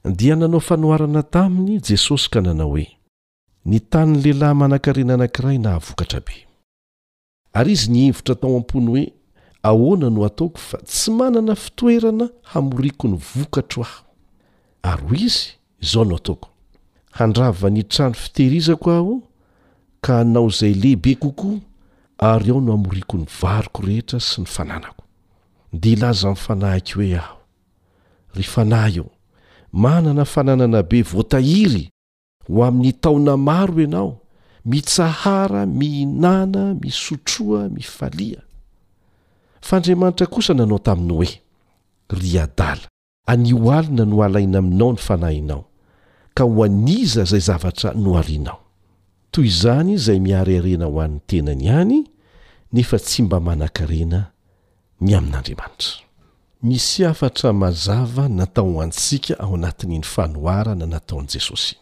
ndia 0.06 0.36
nanao 0.36 0.60
fanoharana 0.60 1.22
taminy 1.22 1.80
jesosy 1.88 2.30
ka 2.30 2.40
nanao 2.40 2.68
hoe 2.68 2.96
nitanyny 3.64 4.22
lehlahy 4.22 4.54
manankarenanankiray 4.54 5.58
nahavokatra 5.58 6.20
be 6.20 6.46
ary 7.52 7.72
izy 7.72 7.90
nihevotra 7.92 8.34
tao 8.34 8.56
am-pony 8.56 8.86
hoe 8.90 9.12
ahoana 9.62 10.10
no 10.10 10.24
ataoko 10.24 10.58
fa 10.58 10.78
tsy 10.78 11.10
manana 11.10 11.54
fitoerana 11.54 12.30
hamoriko 12.42 13.08
ny 13.08 13.18
vokatro 13.34 13.82
aho 13.82 14.04
ar 14.82 15.00
hoy 15.08 15.18
izy 15.18 15.54
izao 15.82 16.04
no 16.04 16.16
ataoko 16.16 16.48
handrava 17.10 17.70
nitrano 17.70 18.14
fiteirizako 18.14 18.90
aho 18.92 19.22
ka 20.00 20.24
hnao 20.24 20.48
izay 20.48 20.74
lehibe 20.74 21.14
kokoa 21.14 21.58
ary 22.18 22.50
ao 22.50 22.60
no 22.60 22.72
hamoriako 22.72 23.16
ny 23.16 23.26
varoko 23.42 23.82
rehetra 23.86 24.20
sy 24.20 24.42
ny 24.42 24.46
fananako 24.48 25.04
de 25.72 25.92
ilaza 25.94 26.30
ifanahiky 26.32 26.92
hoe 26.92 27.14
aho 27.18 27.36
ry 28.34 28.42
fanahy 28.44 28.96
eo 28.98 29.10
manana 29.72 30.24
fananana 30.24 30.82
be 30.82 31.02
voatahiry 31.02 31.88
ho 32.48 32.64
amin'ny 32.64 32.92
taona 33.00 33.36
maro 33.36 33.80
ianao 33.80 34.18
mitsahara 34.64 35.66
miinana 35.66 36.74
misotroa 36.80 37.68
mifalia 37.68 38.40
fa 39.60 39.76
andriamanitra 39.76 40.26
kosa 40.26 40.54
nanao 40.54 40.78
taminy 40.78 41.12
hoe 41.14 41.40
ry 42.08 42.40
adala 42.40 42.88
anyoalina 43.26 44.04
no 44.06 44.22
alaina 44.24 44.58
aminao 44.58 44.90
ny 44.92 44.98
fanahinao 44.98 45.64
ka 46.34 46.44
ho 46.44 46.64
aniza 46.64 47.24
zay 47.24 47.40
zavatra 47.40 47.92
noalianao 47.94 48.61
toy 49.32 49.46
izany 49.46 49.92
izay 49.96 50.20
miarearena 50.20 50.86
ho 50.86 51.00
an'ny 51.00 51.20
tenany 51.26 51.64
ihany 51.64 52.00
nefa 52.72 52.98
tsy 53.04 53.22
mba 53.24 53.38
manankarena 53.46 54.20
ny 55.04 55.12
amin'andriamanitra 55.18 56.00
misy 56.68 57.04
afatra 57.12 57.52
mazava 57.62 58.24
natao 58.28 58.68
ho 58.74 58.80
antsika 58.86 59.32
ao 59.44 59.54
anatin' 59.56 59.90
ny 59.96 60.02
fanoharana 60.14 60.86
nataon'i 60.94 61.26
jesosy 61.32 61.74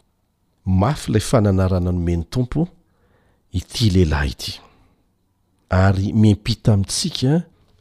mafy 0.80 1.06
ilay 1.12 1.24
fananarana 1.30 1.90
nomeny 1.90 2.24
tompo 2.34 2.68
ity 3.52 3.90
lehilahy 3.90 4.30
ity 4.30 4.52
ary 5.68 6.12
mempita 6.12 6.72
amintsika 6.74 7.32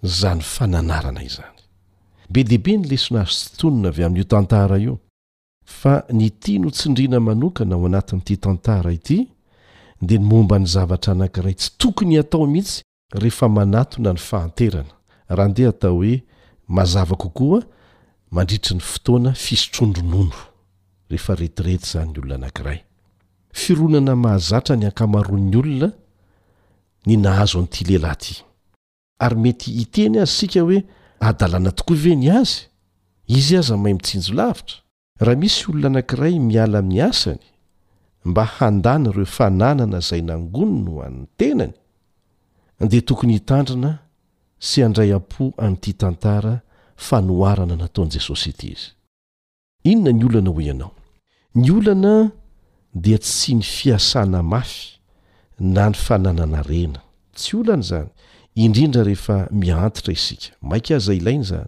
zany 0.04 0.42
fananarana 0.42 1.24
izany 1.24 1.58
be 2.30 2.42
dehibe 2.44 2.78
nylesina 2.78 3.22
azy 3.22 3.38
tsontonona 3.56 3.90
avy 3.94 4.04
amin'io 4.04 4.26
tantara 4.34 4.76
io 4.86 4.94
fa 5.80 5.94
ny 6.18 6.30
tia 6.42 6.60
no 6.60 6.70
tsindriana 6.72 7.20
manokana 7.20 7.76
ao 7.76 7.86
anatin'n'ity 7.86 8.38
tantara 8.46 8.92
ity 8.94 9.20
de 10.02 10.18
ny 10.20 10.24
momba 10.26 10.60
ny 10.60 10.66
zavatra 10.68 11.12
anankiray 11.16 11.56
tsy 11.60 11.72
tokony 11.78 12.16
hatao 12.18 12.48
mihitsy 12.48 12.84
rehefa 13.14 13.50
manatona 13.50 14.14
ny 14.16 14.20
fahanterana 14.20 14.94
raha 15.30 15.50
ndeha 15.50 15.70
atao 15.70 15.96
hoe 15.96 16.24
mazava 16.68 17.16
kokoa 17.16 17.62
mandritry 18.32 18.76
ny 18.76 18.82
fotoana 18.82 19.34
fisotrondronono 19.34 20.38
rehefa 21.10 21.36
retirety 21.36 21.86
izany 21.88 22.12
ny 22.12 22.18
olona 22.20 22.36
anankiray 22.36 22.80
fironana 23.54 24.16
mahazatra 24.16 24.76
ny 24.76 24.86
ankamaroan'ny 24.88 25.56
olona 25.58 25.90
ny 27.06 27.18
nahazo 27.20 27.60
amn'ity 27.60 27.84
lehilahy 27.86 28.16
ty 28.16 28.36
ary 29.20 29.36
mety 29.36 29.72
iteny 29.82 30.20
azy 30.22 30.32
sika 30.32 30.62
hoe 30.62 30.84
adalàna 31.20 31.72
tokoa 31.72 31.96
ve 32.00 32.16
ny 32.16 32.32
azy 32.32 32.60
izy 33.28 33.58
aza 33.58 33.78
mahay 33.78 33.94
mitsinjo 33.94 34.34
lavitra 34.34 34.78
raha 35.20 35.36
misy 35.40 35.64
olona 35.68 35.88
anankiray 35.88 36.40
miala 36.40 36.80
amin'ny 36.80 37.02
asany 37.04 37.44
mba 38.26 38.46
handana 38.46 39.12
reo 39.12 39.26
fananana 39.26 40.00
zay 40.00 40.22
nangono 40.22 40.80
na 40.84 40.90
ho 40.92 41.02
an'ny 41.06 41.26
tenany 41.38 41.74
dea 42.90 43.02
tokony 43.02 43.34
hitandrina 43.34 43.92
sy 44.68 44.80
andray 44.84 45.12
apo 45.14 45.44
amin'ity 45.58 45.94
tantara 45.94 46.56
fanoharana 46.96 47.76
nataon'i 47.82 48.12
jesosy 48.12 48.50
ity 48.50 48.68
izy 48.74 48.90
inona 49.92 50.12
ny 50.18 50.24
olana 50.26 50.50
ho 50.52 50.62
ianao 50.62 50.94
ny 51.56 51.68
olana 51.78 52.14
dia 52.94 53.18
tsy 53.18 53.54
ny 53.56 53.62
fiasana 53.76 54.42
mafy 54.52 55.00
na 55.60 55.84
ny 55.90 55.96
fananana 56.06 56.62
rena 56.70 57.00
tsy 57.36 57.56
olana 57.60 57.82
zany 57.90 58.10
indrindra 58.64 59.02
rehefa 59.10 59.38
miantitra 59.60 60.12
isika 60.18 60.52
mainka 60.62 60.96
aza 60.96 61.14
ilainy 61.20 61.44
zany 61.52 61.68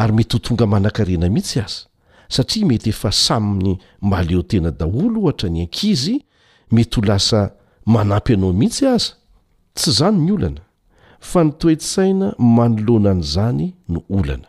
ary 0.00 0.12
mety 0.16 0.32
ho 0.34 0.38
tonga 0.46 0.64
manakarena 0.72 1.26
mihitsy 1.34 1.58
aza 1.66 1.89
satria 2.30 2.66
mety 2.66 2.88
efa 2.88 3.12
samyny 3.12 3.76
maleo 4.00 4.42
tena 4.42 4.70
daholo 4.78 5.20
ohatra 5.22 5.48
ny 5.50 5.60
ankizy 5.62 6.16
mety 6.72 6.96
ho 6.96 7.02
lasa 7.06 7.40
manampy 7.86 8.32
anao 8.34 8.52
mihitsy 8.58 8.86
aza 8.86 9.12
tsy 9.74 9.90
izany 9.90 10.18
ny 10.24 10.32
olana 10.32 10.60
fa 11.28 11.44
nitoetsaina 11.44 12.28
manolonana 12.56 13.20
izany 13.26 13.74
no 13.88 14.00
olana 14.16 14.48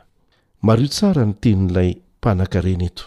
mario 0.68 0.88
tsara 0.96 1.24
ny 1.26 1.34
teninn'ilay 1.42 1.90
mpanan-karena 2.18 2.86
eto 2.90 3.06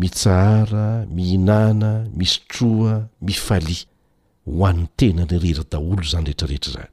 mitsahara 0.00 0.86
mihinana 1.16 1.90
misotroa 2.18 2.92
mifalia 3.26 3.84
ho 4.46 4.66
an'ny 4.68 4.86
tena 4.98 5.22
ny 5.30 5.38
rery-daholo 5.42 6.02
zany 6.10 6.24
rehetrarehetra 6.28 6.72
zany 6.74 6.90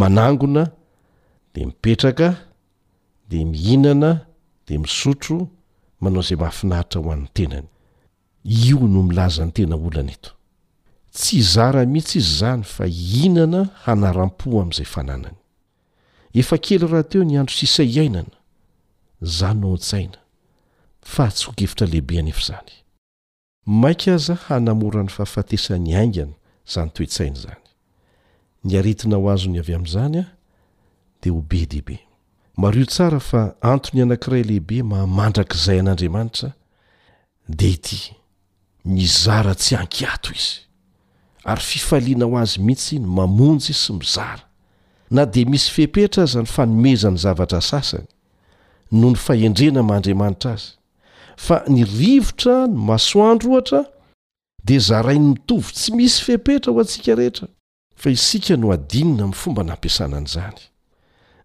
manangona 0.00 0.62
dia 1.54 1.66
mipetraka 1.66 2.28
dia 3.30 3.44
mihinana 3.54 4.10
dia 4.66 4.78
misotro 4.78 5.38
manao 6.00 6.22
izay 6.22 6.38
mahafinahritra 6.38 7.00
ho 7.02 7.12
an'ny 7.14 7.26
tenany 7.34 7.68
io 8.44 8.80
no 8.88 9.02
milaza 9.06 9.42
ny 9.46 9.52
tena 9.54 9.76
oloana 9.76 10.12
eto 10.14 10.30
tsy 11.12 11.40
zara 11.42 11.86
mihitsy 11.86 12.18
izy 12.18 12.34
zany 12.40 12.62
fa 12.74 12.84
ihnana 12.86 13.60
hanaram-po 13.84 14.48
am'izay 14.62 14.88
fananany 14.94 15.38
efa 16.40 16.56
kely 16.64 16.82
raha 16.86 17.02
teo 17.10 17.24
ny 17.26 17.38
andro 17.40 17.54
sisa 17.56 17.82
iainana 17.82 18.36
zany 19.38 19.58
nao 19.60 19.74
-tsaina 19.76 20.18
fa 21.12 21.22
atsogefitra 21.30 21.86
lehibe 21.86 22.18
anefa 22.18 22.42
zany 22.52 22.72
mainka 23.80 24.14
aza 24.14 24.34
hanamoran'ny 24.46 25.10
fahafatesan'ny 25.16 25.90
aingana 26.00 26.34
zany 26.72 26.90
toetsaina 26.96 27.38
zany 27.44 27.64
ny 28.64 28.78
aritina 28.78 29.16
ho 29.16 29.26
azo 29.32 29.48
ny 29.50 29.58
avy 29.60 29.74
amin'izany 29.74 30.18
a 30.22 30.26
dia 31.20 31.32
ho 31.32 31.40
be 31.50 31.66
dehibe 31.66 32.07
mario 32.58 32.84
tsara 32.84 33.20
fa 33.20 33.42
antony 33.70 34.02
anankiray 34.02 34.42
lehibe 34.48 34.78
mahamandrak'izay 34.90 35.78
an'andriamanitra 35.80 36.48
dia 37.58 37.70
ity 37.74 37.98
mizara 38.84 39.54
tsy 39.54 39.74
hankiato 39.76 40.30
izy 40.40 40.56
ary 41.50 41.62
fifaliana 41.70 42.24
ho 42.24 42.34
azy 42.42 42.58
mihitsy 42.66 42.96
ny 42.98 43.06
mamonjy 43.18 43.74
sy 43.82 43.92
mizara 44.00 44.42
na 45.16 45.24
dia 45.26 45.46
misy 45.46 45.70
fepetra 45.76 46.24
za 46.26 46.40
ny 46.42 46.46
fanomeza 46.50 47.10
ny 47.10 47.18
zavatra 47.24 47.60
sasany 47.60 48.08
no 48.92 49.10
ny 49.10 49.16
fahendrena 49.26 49.82
mandriamanitra 49.82 50.50
azy 50.58 50.70
fa 51.36 51.62
ny 51.68 51.84
rivotra 51.84 52.66
ny 52.66 52.74
masoandro 52.88 53.52
ohatra 53.52 53.84
dia 54.64 54.80
zarain'ny 54.88 55.28
mitovy 55.28 55.72
tsy 55.78 55.94
misy 55.96 56.18
fepetra 56.24 56.72
ho 56.74 56.80
antsika 56.82 57.14
rehetra 57.14 57.46
fa 57.96 58.10
isika 58.10 58.56
no 58.58 58.74
hadinina 58.74 59.22
min'ny 59.22 59.34
fomba 59.42 59.62
nampiasanan'izany 59.62 60.58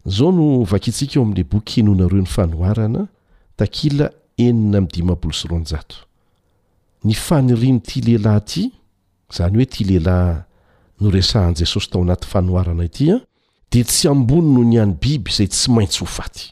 zao 0.05 0.31
no 0.31 0.63
vakiitsika 0.63 1.13
eo 1.15 1.21
amin'la 1.23 1.43
boky 1.43 1.79
inonareo 1.79 2.19
ny 2.21 2.25
fanoarana 2.25 3.07
takila 3.55 4.09
enina 4.37 4.81
my 4.81 4.87
dimampolo 4.87 5.33
sy 5.33 5.47
ronjato 5.47 5.95
ny 7.03 7.13
fanirino 7.13 7.77
ity 7.77 8.01
lehilahy 8.01 8.37
ity 8.37 8.71
izany 9.31 9.55
hoe 9.55 9.65
ty 9.65 9.83
lehilahy 9.83 10.41
noresahan' 10.99 11.55
jesosy 11.55 11.89
tao 11.89 12.01
anati'y 12.01 12.27
fanoarana 12.29 12.83
itya 12.83 13.21
de 13.71 13.83
tsy 13.83 14.07
ambony 14.07 14.53
no 14.53 14.63
ny 14.63 14.79
any 14.81 14.93
biby 14.99 15.31
zay 15.31 15.47
tsy 15.47 15.71
maintsy 15.71 15.99
ho 15.99 16.05
faty 16.05 16.51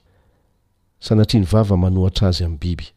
sanatriany 0.99 1.45
vava 1.45 1.77
manohatra 1.77 2.27
azy 2.27 2.43
amin'ny 2.43 2.59
biby 2.59 2.87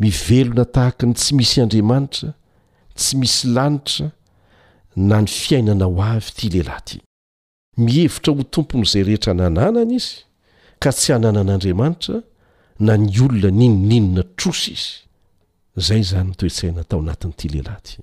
mivelona 0.00 0.64
tahaka 0.64 1.06
ny 1.06 1.14
tsy 1.14 1.34
misy 1.34 1.60
andriamanitra 1.60 2.34
tsy 2.94 3.16
misy 3.16 3.48
lanitra 3.48 4.12
na 4.96 5.20
ny 5.20 5.26
fiainana 5.28 5.84
ho 5.84 6.02
avy 6.02 6.28
ity 6.30 6.48
lehilahy 6.52 6.78
ity 6.84 7.05
mihevitra 7.76 8.32
ho 8.32 8.42
tompon' 8.42 8.82
izay 8.84 9.04
rehetra 9.06 9.34
nananana 9.34 9.94
izy 9.94 10.24
ka 10.80 10.92
tsy 10.92 11.12
hananan'andriamanitra 11.12 12.20
na 12.80 12.96
ny 12.96 13.12
olona 13.24 13.50
ninoninona 13.50 14.22
trosa 14.36 14.70
izy 14.72 14.92
izay 15.76 16.00
izany 16.04 16.26
notoetsaina 16.30 16.82
tao 16.90 17.00
anatin'ity 17.02 17.46
lehilahyty 17.52 17.94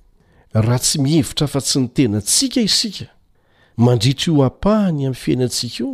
raha 0.54 0.80
tsy 0.86 0.98
mihevitra 1.04 1.48
fa 1.54 1.60
tsy 1.62 1.78
ny 1.82 1.88
tena 1.96 2.18
atsika 2.22 2.62
isika 2.70 3.06
mandritra 3.86 4.28
io 4.32 4.44
ampahany 4.50 5.02
amin'ny 5.02 5.20
fiainantsika 5.24 5.78
io 5.84 5.92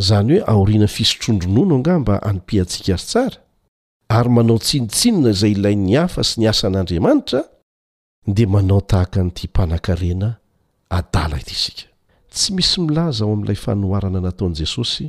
izany 0.00 0.30
hoe 0.34 0.40
aoriana 0.52 0.88
fisotrondronono 0.96 1.74
anga 1.78 1.98
mba 1.98 2.14
hanompiantsiaka 2.24 2.94
ary 3.00 3.08
tsara 3.10 3.36
ary 4.16 4.30
manao 4.36 4.58
tsinitsinina 4.64 5.28
izay 5.34 5.54
ilay 5.56 5.76
ny 5.86 5.94
hafa 6.00 6.22
sy 6.28 6.36
ny 6.42 6.46
asan'andriamanitra 6.52 7.40
dia 8.34 8.48
manao 8.54 8.80
tahaka 8.90 9.18
n'ity 9.24 9.46
mpanan-karena 9.48 10.28
adala 10.98 11.38
it 11.42 11.50
isika 11.58 11.93
tsy 12.34 12.52
misy 12.54 12.80
milaza 12.82 13.24
aho 13.24 13.32
amin'ilay 13.34 13.56
fanoharana 13.56 14.20
nataon'i 14.20 14.54
jesosy 14.62 15.06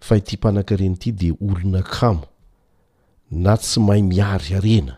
fa 0.00 0.16
ity 0.18 0.36
mpanankareny 0.36 0.94
ity 0.94 1.12
dia 1.12 1.34
olona 1.40 1.82
kamo 1.82 2.24
na 3.30 3.54
tsy 3.56 3.80
mahay 3.80 4.02
miary 4.02 4.54
arena 4.58 4.94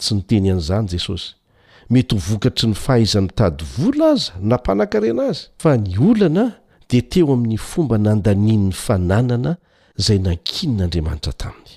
tsy 0.00 0.14
niteny 0.14 0.50
an'izany 0.52 0.86
jesosy 0.96 1.34
mety 1.90 2.14
ho 2.16 2.20
vokatry 2.28 2.68
ny 2.72 2.76
fahaizanmitady 2.84 3.64
vola 3.76 4.06
aza 4.16 4.32
na 4.40 4.54
mpanankarena 4.56 5.22
azy 5.32 5.44
fa 5.60 5.70
ny 5.76 5.98
olana 6.10 6.44
dia 6.88 7.02
teo 7.02 7.32
amin'ny 7.34 7.56
fomba 7.58 7.96
nandanian' 7.98 8.66
'ny 8.68 8.72
fananana 8.72 9.52
izay 10.00 10.18
nankinin'andriamanitra 10.18 11.32
taminy 11.32 11.72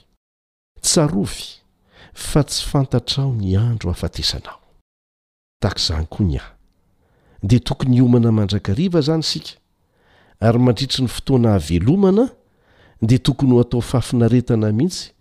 tsarovy 0.81 1.43
fa 2.13 2.43
tsy 2.43 2.63
fantatra 2.71 3.23
ao 3.23 3.33
ny 3.41 3.57
andro 3.59 3.91
afatesanaotakzanyko 3.91 6.23
ny 6.31 6.39
dia 7.43 7.59
tokony 7.59 8.01
omana 8.01 8.31
mandrakariva 8.31 9.01
zany 9.01 9.23
sika 9.23 9.51
ary 10.39 10.59
mandritry 10.59 11.03
ny 11.03 11.07
fotoana 11.09 11.51
havelomana 11.51 12.29
dia 13.01 13.19
tokony 13.19 13.51
ho 13.53 13.61
atao 13.61 13.81
fafinaretana 13.81 14.71
mihitsy 14.71 15.11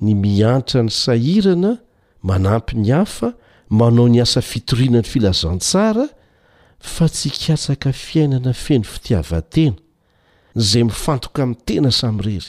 ny 0.00 0.14
miantra 0.14 0.82
ny 0.82 0.90
sahirana 0.90 1.78
manampy 2.22 2.76
ny 2.76 2.90
hafa 2.92 3.32
manao 3.70 4.08
ny 4.08 4.20
asa 4.22 4.42
fitorianany 4.42 5.04
filazantsara 5.08 6.06
fa 6.78 7.08
tsy 7.08 7.28
hkiatsaka 7.28 7.92
fiainana 7.92 8.52
feny 8.52 8.84
fitiavantena 8.84 9.76
zay 10.54 10.84
mifantoka 10.84 11.42
amin'ny 11.42 11.64
tena 11.64 11.90
samy 11.90 12.22
rery 12.22 12.46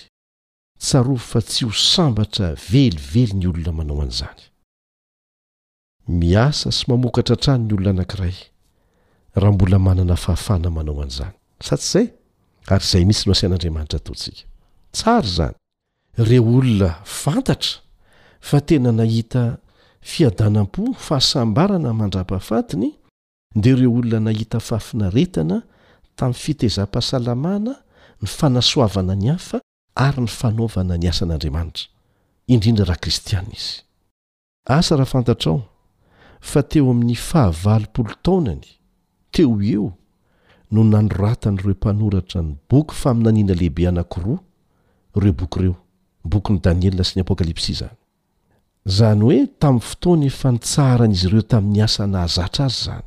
tsaro 0.80 1.16
fa 1.16 1.42
tsy 1.42 1.66
ho 1.66 1.72
sambatra 1.72 2.56
velively 2.70 3.34
ny 3.40 3.48
olona 3.48 3.72
manao 3.72 4.02
an'izany 4.04 4.42
ias 6.22 6.68
s 6.68 6.84
maokatatannyolona 6.88 7.90
anakiray 7.96 8.53
raha 9.36 9.52
mbola 9.54 9.78
manana 9.88 10.16
fahafaana 10.24 10.70
manao 10.76 11.02
an'izany 11.04 11.34
sa 11.68 11.76
tsy 11.78 11.88
izay 11.98 12.08
ary 12.74 12.84
izay 12.88 13.04
misy 13.10 13.24
no 13.28 13.34
asin'andriamanitra 13.36 14.00
tontsika 14.08 14.44
tsara 14.96 15.28
zany 15.38 15.56
reo 16.28 16.44
olona 16.58 16.90
fantatra 17.22 17.76
fa 18.48 18.58
tena 18.68 18.92
nahita 19.00 19.44
fiadanam-po 20.12 20.84
fahasambarana 21.06 21.90
mandra-pahafatiny 22.00 22.90
dia 23.62 23.76
reo 23.82 23.92
olona 24.00 24.20
nahita 24.28 24.58
fahafinaretana 24.68 25.58
tamin'ny 26.18 26.42
fitezam-pahasalamana 26.44 27.74
ny 28.22 28.28
fanasoavana 28.38 29.14
ny 29.22 29.28
hafa 29.34 29.58
ary 30.06 30.22
ny 30.26 30.30
fanaovana 30.40 30.94
ny 31.02 31.06
asan'andriamanitra 31.14 31.86
indrindra 32.54 32.86
raha 32.90 33.00
kristianina 33.04 33.56
izy 33.60 33.76
asa 34.78 34.94
raha 35.00 35.10
fantatra 35.16 35.48
ao 35.52 35.60
fa 36.50 36.60
teo 36.70 36.86
amin'ny 36.94 37.16
fahavalypolo 37.30 38.14
taonany 38.26 38.70
teo 39.34 39.58
eo 39.76 39.86
no 40.72 40.82
nandoratany 40.94 41.58
ireo 41.62 41.74
mpanoratra 41.76 42.42
ny 42.42 42.54
boky 42.70 42.96
fa 43.02 43.14
minanina 43.14 43.54
lehibe 43.54 43.88
anakiroa 43.88 44.40
ireo 45.18 45.34
boky 45.34 45.60
ireo 45.60 45.76
boky 46.32 46.54
ny 46.54 46.60
daniela 46.66 47.04
sy 47.08 47.14
ny 47.18 47.22
apôkalipsi 47.26 47.74
zany 47.80 47.96
zany 48.98 49.22
hoe 49.26 49.40
tamin'ny 49.62 49.84
fotoana 49.90 50.30
fa 50.40 50.50
ntsaran'izy 50.58 51.28
ireo 51.30 51.42
tamin'ny 51.54 51.82
asana 51.88 52.18
azatra 52.28 52.64
azy 52.70 52.82
zany 52.88 53.06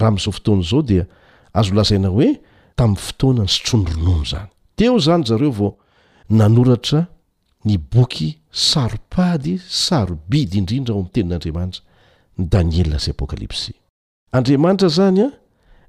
raha 0.00 0.12
m'zao 0.16 0.32
fotoana 0.36 0.64
zao 0.70 0.82
dia 0.90 1.04
azo 1.58 1.72
lazaina 1.78 2.08
hoe 2.16 2.28
tamin'ny 2.78 3.02
fotoana 3.08 3.42
ny 3.46 3.50
sotrondronono 3.56 4.24
zany 4.30 4.48
teo 4.78 4.94
zany 5.06 5.22
zareo 5.30 5.52
vao 5.58 5.70
nanoratra 6.40 7.00
ny 7.66 7.74
boky 7.92 8.30
saropady 8.68 9.54
sarobidy 9.86 10.54
indrindra 10.60 10.92
ao 10.94 11.00
am'n 11.02 11.12
tenin'andriamanitra 11.14 11.82
ny 12.38 12.42
daniela 12.54 12.98
sy 13.02 13.10
y 13.12 13.14
apôkalipsi 13.14 13.72
andriamanitra 14.32 14.88
zany 14.88 15.22
a 15.22 15.30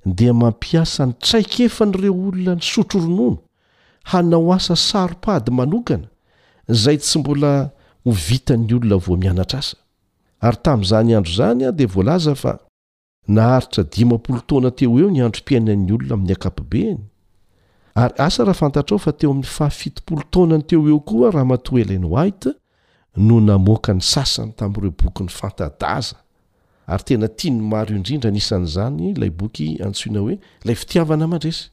dia 0.06 0.34
mampiasa 0.34 1.06
nytraiky 1.06 1.64
efa 1.70 1.86
n'ireo 1.86 2.14
olona 2.28 2.54
ny 2.56 2.62
sotro 2.64 3.00
ronono 3.02 3.38
hanao 4.04 4.54
asa 4.56 4.76
saropady 4.76 5.52
manokana 5.52 6.08
zay 6.68 6.98
tsy 6.98 7.20
mbola 7.20 7.52
ho 8.06 8.12
vitan'ny 8.28 8.74
olona 8.74 8.96
vo 9.06 9.14
mianatra 9.22 9.60
asa 9.64 9.78
ary 10.46 10.58
tamin'izany 10.64 11.12
andro 11.18 11.32
izany 11.34 11.62
a 11.66 11.72
dia 11.78 11.88
voalaza 11.94 12.34
fa 12.36 12.54
naharitra 13.28 13.84
dimapolo 13.94 14.40
taona 14.50 14.72
teo 14.78 15.00
eo 15.00 15.10
ny 15.14 15.22
andro 15.26 15.42
mpiainan'ny 15.44 15.92
olona 15.96 16.14
amin'ny 16.16 16.34
akapobeny 16.34 16.98
ary 18.04 18.16
asa 18.26 18.44
raha 18.44 18.58
fantatrao 18.62 18.98
fa 19.06 19.12
teo 19.20 19.30
amin'ny 19.32 19.46
fahafitopolo 19.58 20.24
taonana 20.32 20.64
teo 20.70 20.90
eo 20.90 21.00
koa 21.00 21.32
raha 21.32 21.46
matohelainy 21.46 22.08
whaite 22.10 22.50
no 23.18 23.38
namoaka 23.40 23.94
ny 23.94 24.02
sasany 24.02 24.52
tamin'ireo 24.58 24.94
bokyny 25.02 25.30
fantadaza 25.30 26.16
ary 26.92 27.04
tena 27.08 27.28
tia 27.28 27.52
ny 27.54 27.62
maro 27.64 27.96
indrindra 27.96 28.32
nisan'izany 28.32 29.10
ilay 29.14 29.32
boky 29.40 29.68
antsoina 29.86 30.20
hoe 30.24 30.36
ilay 30.64 30.76
fitiavana 30.82 31.28
man-dresy 31.32 31.66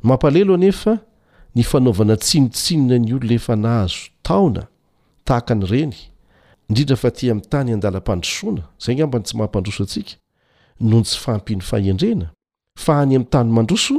ny 0.00 0.08
mampalelo 0.10 0.54
a 0.54 0.58
nefa 0.64 0.94
ny 1.54 1.62
fanaovana 1.70 2.14
tsinotsinona 2.22 2.98
ny 3.04 3.12
olona 3.14 3.34
efa 3.38 3.54
nahazo 3.56 4.02
taona 4.28 4.62
tahaka 5.26 5.54
ny 5.60 5.66
reny 5.72 5.96
indrindra 6.68 6.96
fa 7.02 7.10
ti 7.16 7.30
amin'ny 7.30 7.48
tany 7.52 7.70
an-dala-pandrosoana 7.76 8.62
zay 8.84 8.94
ny 8.98 9.02
ambany 9.06 9.24
tsy 9.24 9.34
mahampandroso 9.36 9.82
atsika 9.86 10.14
noho 10.88 11.00
ny 11.00 11.06
tsy 11.08 11.16
faampiny 11.24 11.62
fahendrena 11.70 12.26
fa 12.84 12.92
hany 13.00 13.14
ami'ny 13.16 13.30
tany 13.32 13.50
mandroso 13.56 13.96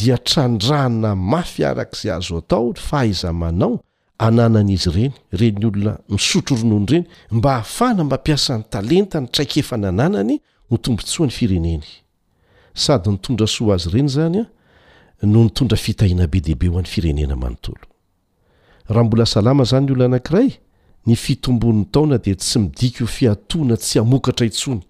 dia 0.00 0.16
trandraana 0.18 1.10
mafy 1.32 1.64
arak' 1.70 1.96
izay 1.98 2.12
azo 2.16 2.36
ataon 2.44 2.74
fahaiza 2.88 3.32
manao 3.32 3.74
ananan' 4.20 4.68
izy 4.68 4.88
ireny 4.90 5.12
ren 5.32 5.54
ny 5.60 5.66
olona 5.66 5.98
misotroronony 6.08 6.86
reny 6.92 7.04
mba 7.30 7.50
ahafana 7.54 8.04
mampiasan'ny 8.04 8.62
talenta 8.72 9.20
nytraik 9.20 9.56
efan 9.56 9.84
ananany 9.84 10.38
no 10.70 10.76
tombotsoany 10.84 11.30
fireneny 11.38 11.84
sady 12.84 13.10
ntondra 13.10 13.46
soa 13.46 13.74
azy 13.74 13.90
eny 14.00 14.08
znyahiabe 14.08 16.40
deibe 16.46 16.66
hn'yhboa 16.68 19.24
zany 19.24 19.60
ona 19.92 20.04
anaay 20.04 20.50
ny 21.06 21.14
fitombon'ny 21.16 21.84
taona 21.92 22.16
de 22.24 22.34
tsy 22.36 22.58
midik 22.58 22.94
o 23.00 23.06
fiatoana 23.06 23.76
tsy 23.76 23.98
amokatra 24.02 24.46
itsony 24.46 24.80